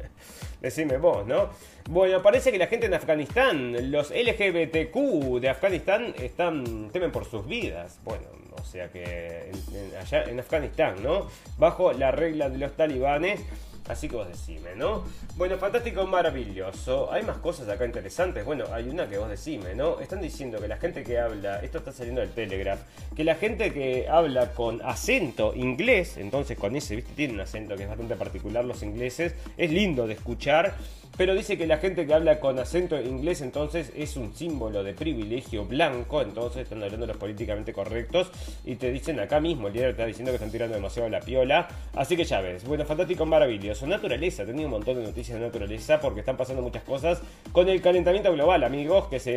[0.61, 1.49] Decime vos, ¿no?
[1.89, 7.47] Bueno, parece que la gente en Afganistán, los LGBTQ de Afganistán, están temen por sus
[7.47, 7.99] vidas.
[8.03, 8.27] Bueno,
[8.59, 9.51] o sea que
[9.99, 11.27] allá en Afganistán, ¿no?
[11.57, 13.41] Bajo la regla de los talibanes.
[13.87, 15.03] Así que vos decime, ¿no?
[15.35, 17.11] Bueno, fantástico, maravilloso.
[17.11, 18.45] Hay más cosas acá interesantes.
[18.45, 19.99] Bueno, hay una que vos decime, ¿no?
[19.99, 22.81] Están diciendo que la gente que habla, esto está saliendo del Telegraph,
[23.15, 27.75] que la gente que habla con acento inglés, entonces con ese, viste, tiene un acento
[27.75, 30.75] que es bastante particular los ingleses, es lindo de escuchar
[31.19, 34.93] pero dice que la gente que habla con acento inglés entonces es un símbolo de
[34.93, 38.31] privilegio blanco, entonces están hablando los políticamente correctos
[38.63, 41.67] y te dicen acá mismo, el líder está diciendo que están tirando demasiado la piola,
[41.93, 45.99] así que ya ves, bueno, fantástico, maravilloso, naturaleza, tenía un montón de noticias de naturaleza
[45.99, 49.31] porque están pasando muchas cosas con el calentamiento global, amigos, que se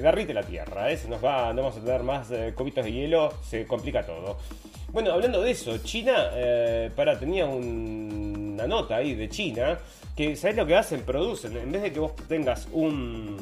[0.00, 0.96] derrite la Tierra, ¿eh?
[0.96, 4.38] se nos va, no vamos a tener más eh, de hielo, se complica todo.
[4.90, 7.44] Bueno, hablando de eso, China, eh, para, tenía
[8.58, 9.78] una nota ahí de China
[10.16, 11.02] que, ¿sabes lo que hacen?
[11.02, 13.36] Producen, en vez de que vos tengas un,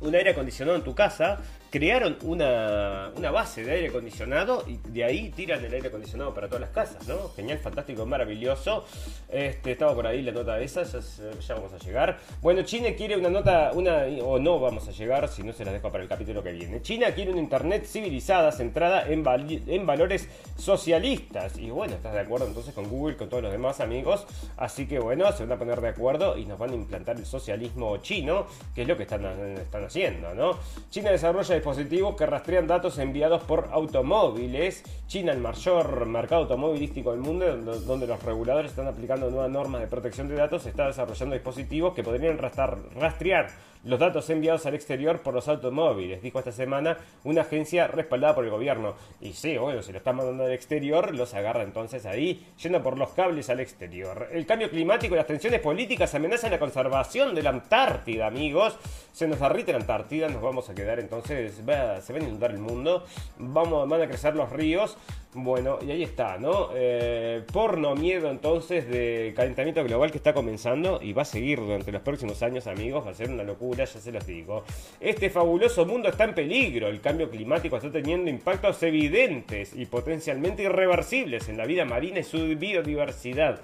[0.00, 1.40] un aire acondicionado en tu casa,
[1.72, 6.60] crearon una, base de aire acondicionado y de ahí tiran el aire acondicionado para todas
[6.60, 7.30] las casas, ¿no?
[7.34, 8.84] Genial, fantástico, maravilloso.
[9.30, 12.18] Este, estaba por ahí la nota de esas, ya, vamos a llegar.
[12.42, 15.72] Bueno, China quiere una nota, una, o no vamos a llegar, si no se las
[15.72, 16.82] dejo para el capítulo que viene.
[16.82, 19.24] China quiere una internet civilizada, centrada en,
[19.66, 21.56] en valores socialistas.
[21.56, 24.26] Y bueno, estás de acuerdo entonces con Google, con todos los demás amigos.
[24.58, 27.24] Así que bueno, se van a poner de acuerdo y nos van a implantar el
[27.24, 29.24] socialismo chino, que es lo que están,
[29.56, 30.58] están haciendo, ¿no?
[30.90, 34.82] China desarrolla dispositivos que rastrean datos enviados por automóviles.
[35.06, 39.86] China, el mayor mercado automovilístico del mundo, donde los reguladores están aplicando nuevas normas de
[39.86, 43.46] protección de datos, está desarrollando dispositivos que podrían rastrear
[43.84, 48.44] los datos enviados al exterior por los automóviles, dijo esta semana una agencia respaldada por
[48.44, 48.94] el gobierno.
[49.20, 52.98] Y sí, bueno, si lo están mandando al exterior, los agarra entonces ahí, yendo por
[52.98, 54.28] los cables al exterior.
[54.32, 58.76] El cambio climático y las tensiones políticas amenazan la conservación de la Antártida, amigos.
[59.12, 62.58] Se nos derrite la Antártida, nos vamos a quedar entonces, se va a inundar el
[62.58, 63.04] mundo,
[63.38, 64.96] vamos, van a crecer los ríos.
[65.34, 66.68] Bueno, y ahí está, ¿no?
[66.74, 71.90] Eh, porno miedo entonces de calentamiento global que está comenzando y va a seguir durante
[71.90, 73.06] los próximos años, amigos.
[73.06, 74.64] Va a ser una locura, ya se los digo.
[75.00, 76.88] Este fabuloso mundo está en peligro.
[76.88, 82.24] El cambio climático está teniendo impactos evidentes y potencialmente irreversibles en la vida marina y
[82.24, 83.60] su biodiversidad.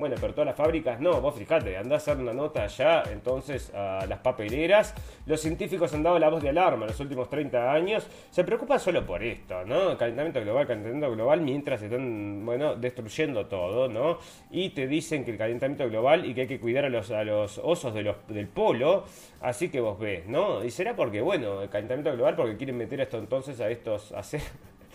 [0.00, 3.70] Bueno, pero todas las fábricas no, vos fijate, andá a hacer una nota allá, entonces
[3.74, 4.94] a las papeleras.
[5.26, 8.08] Los científicos han dado la voz de alarma en los últimos 30 años.
[8.30, 9.98] Se preocupan solo por esto, ¿no?
[9.98, 14.16] Calentamiento global, calentamiento global, mientras están, bueno, destruyendo todo, ¿no?
[14.50, 17.22] Y te dicen que el calentamiento global y que hay que cuidar a los, a
[17.22, 19.04] los osos de los, del polo.
[19.42, 20.64] Así que vos ves, ¿no?
[20.64, 24.20] Y será porque, bueno, el calentamiento global, porque quieren meter esto entonces a estos, a
[24.20, 24.40] hacer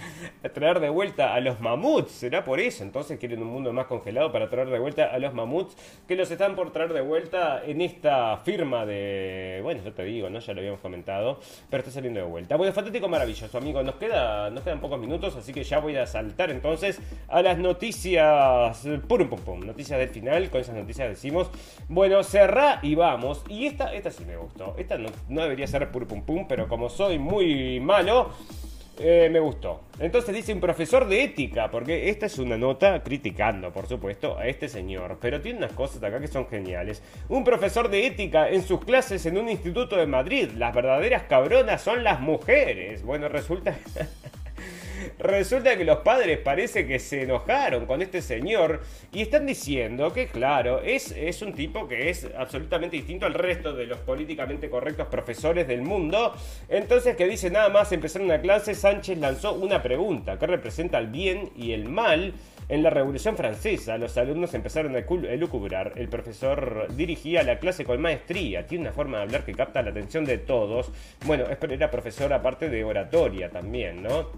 [0.54, 2.12] traer de vuelta a los mamuts.
[2.12, 2.84] ¿Será por eso?
[2.84, 5.76] Entonces quieren un mundo más congelado para traer de vuelta a los mamuts
[6.08, 9.60] que los están por traer de vuelta en esta firma de...
[9.64, 10.40] Bueno, yo te digo, ¿no?
[10.40, 11.40] Ya lo habíamos comentado,
[11.70, 12.56] pero está saliendo de vuelta.
[12.56, 13.84] Bueno, fantástico, maravilloso, amigo.
[13.84, 17.58] Nos, queda, nos quedan pocos minutos, así que ya voy a saltar entonces a las
[17.58, 18.88] noticias...
[19.08, 19.60] Pum, pum, pum.
[19.62, 20.50] Noticias del final.
[20.50, 21.50] Con esas noticias decimos,
[21.88, 23.44] bueno, cerrá y vamos.
[23.50, 24.76] Y esta, esta sí me gustó.
[24.78, 28.32] Esta no, no debería ser pur, pum, pum, pero como soy muy malo...
[28.98, 29.82] Eh, me gustó.
[30.00, 34.48] Entonces dice un profesor de ética, porque esta es una nota criticando, por supuesto, a
[34.48, 37.04] este señor, pero tiene unas cosas acá que son geniales.
[37.28, 40.50] Un profesor de ética en sus clases en un instituto de Madrid.
[40.56, 43.04] Las verdaderas cabronas son las mujeres.
[43.04, 43.76] Bueno, resulta...
[45.20, 48.82] Resulta que los padres parece que se enojaron con este señor
[49.12, 53.74] y están diciendo que, claro, es, es un tipo que es absolutamente distinto al resto
[53.74, 56.34] de los políticamente correctos profesores del mundo.
[56.70, 61.08] Entonces, que dice nada más empezar una clase, Sánchez lanzó una pregunta que representa el
[61.08, 62.34] bien y el mal.
[62.68, 65.94] En la Revolución Francesa, los alumnos empezaron a elucubrar.
[65.96, 68.66] El profesor dirigía la clase con maestría.
[68.66, 70.92] Tiene una forma de hablar que capta la atención de todos.
[71.26, 74.32] Bueno, era profesor aparte de oratoria también, ¿no?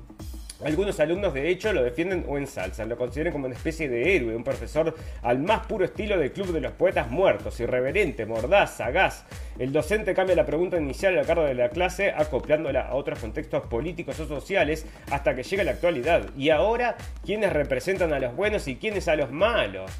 [0.64, 4.36] Algunos alumnos de hecho lo defienden o ensalzan, lo consideran como una especie de héroe,
[4.36, 9.26] un profesor al más puro estilo del Club de los Poetas Muertos, irreverente, mordaz, sagaz.
[9.60, 13.20] El docente cambia la pregunta inicial a la cargo de la clase acoplándola a otros
[13.20, 16.24] contextos políticos o sociales hasta que llega la actualidad.
[16.36, 19.92] Y ahora, ¿quiénes representan a los buenos y quiénes a los malos?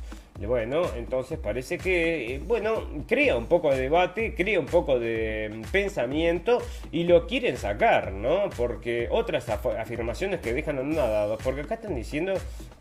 [0.46, 5.52] Bueno, entonces parece que, eh, bueno, crea un poco de debate, crea un poco de
[5.52, 6.60] mm, pensamiento
[6.92, 8.50] y lo quieren sacar, ¿no?
[8.56, 12.34] Porque otras afirmaciones que dejan anonadados, porque acá están diciendo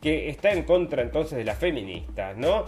[0.03, 2.67] que está en contra entonces de las feministas, ¿no?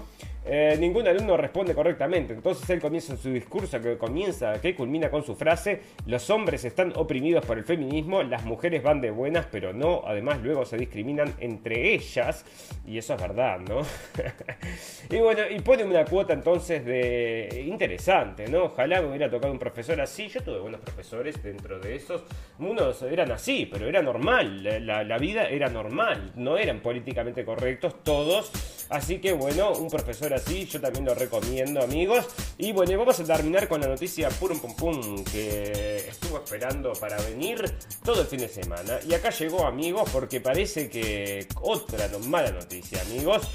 [0.51, 2.33] Eh, ningún alumno responde correctamente.
[2.33, 6.95] Entonces él comienza su discurso que comienza, que culmina con su frase: Los hombres están
[6.97, 10.03] oprimidos por el feminismo, las mujeres van de buenas, pero no.
[10.07, 12.47] Además, luego se discriminan entre ellas.
[12.87, 13.83] Y eso es verdad, ¿no?
[15.11, 18.65] y bueno, y pone una cuota entonces de interesante, ¿no?
[18.65, 20.29] Ojalá me hubiera tocado un profesor así.
[20.29, 22.23] Yo tuve buenos profesores dentro de esos.
[22.59, 24.63] Unos eran así, pero era normal.
[24.87, 26.33] La, la vida era normal.
[26.37, 28.51] No eran políticamente correctos todos.
[28.89, 32.27] Así que bueno, un profesor así, yo también lo recomiendo, amigos.
[32.59, 37.17] Y bueno, vamos a terminar con la noticia pum pum pum que estuvo esperando para
[37.23, 37.75] venir
[38.05, 38.99] todo el fin de semana.
[39.09, 43.47] Y acá llegó, amigos, porque parece que otra mala noticia, amigos.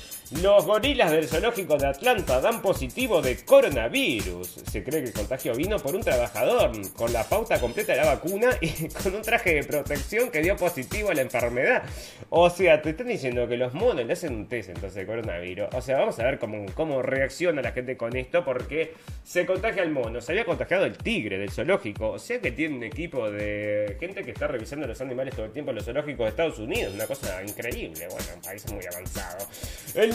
[0.42, 4.64] Los gorilas del zoológico de Atlanta dan positivo de coronavirus.
[4.72, 8.06] Se cree que el contagio vino por un trabajador con la pauta completa de la
[8.06, 11.84] vacuna y con un traje de protección que dio positivo a la enfermedad.
[12.30, 15.68] O sea, te están diciendo que los monos le hacen un test entonces de coronavirus.
[15.74, 19.84] O sea, vamos a ver cómo, cómo reacciona la gente con esto porque se contagia
[19.84, 20.20] el mono.
[20.20, 22.12] Se había contagiado el tigre del zoológico.
[22.12, 25.52] O sea que tiene un equipo de gente que está revisando los animales todo el
[25.52, 26.94] tiempo en los zoológicos de Estados Unidos.
[26.96, 28.08] Una cosa increíble.
[28.10, 29.46] Bueno, un país muy avanzado.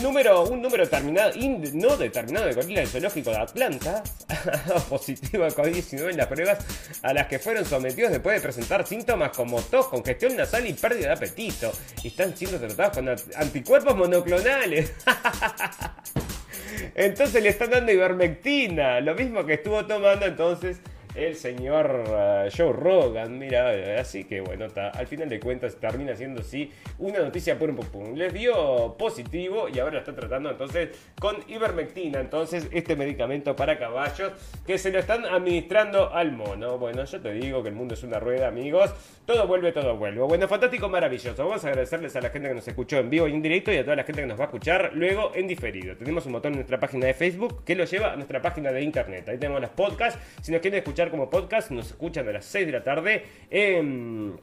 [0.09, 1.33] Un número determinado,
[1.73, 4.03] no determinado de gorilas del zoológico de Atlanta
[4.89, 6.57] positivo de COVID-19 en las pruebas
[7.03, 11.07] a las que fueron sometidos después de presentar síntomas como tos, congestión nasal y pérdida
[11.07, 11.71] de apetito.
[12.03, 14.93] Y están siendo tratados con anticuerpos monoclonales.
[16.95, 20.79] Entonces le están dando ivermectina, lo mismo que estuvo tomando entonces
[21.15, 26.43] el señor uh, Joe Rogan, mira, así que bueno, al final de cuentas termina siendo
[26.43, 30.89] sí una noticia por un pum Les dio positivo y ahora está tratando entonces
[31.19, 34.31] con ivermectina, entonces este medicamento para caballos
[34.65, 36.77] que se lo están administrando al mono.
[36.77, 38.93] Bueno, yo te digo que el mundo es una rueda, amigos.
[39.25, 40.21] Todo vuelve, todo vuelve.
[40.21, 41.45] Bueno, fantástico, maravilloso.
[41.45, 43.77] Vamos a agradecerles a la gente que nos escuchó en vivo y en directo y
[43.77, 45.95] a toda la gente que nos va a escuchar luego en diferido.
[45.95, 48.81] Tenemos un botón en nuestra página de Facebook que lo lleva a nuestra página de
[48.81, 49.29] internet.
[49.29, 50.19] Ahí tenemos los podcasts.
[50.41, 50.79] Si nos quieren
[51.09, 54.39] como podcast, nos escuchan a las 6 de la tarde en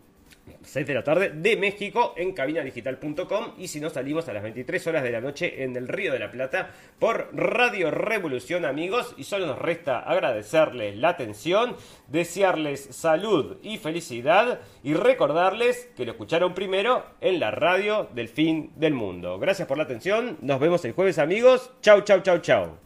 [0.62, 4.87] 6 de la tarde de México en cabinadigital.com y si no salimos a las 23
[4.87, 9.25] horas de la noche en el Río de la Plata por Radio Revolución amigos y
[9.25, 11.77] solo nos resta agradecerles la atención,
[12.09, 18.73] desearles salud y felicidad y recordarles que lo escucharon primero en la radio del fin
[18.77, 19.39] del mundo.
[19.39, 22.79] Gracias por la atención, nos vemos el jueves amigos, chau chau chau chau.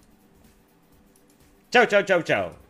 [1.71, 2.70] Chau chau chau chau.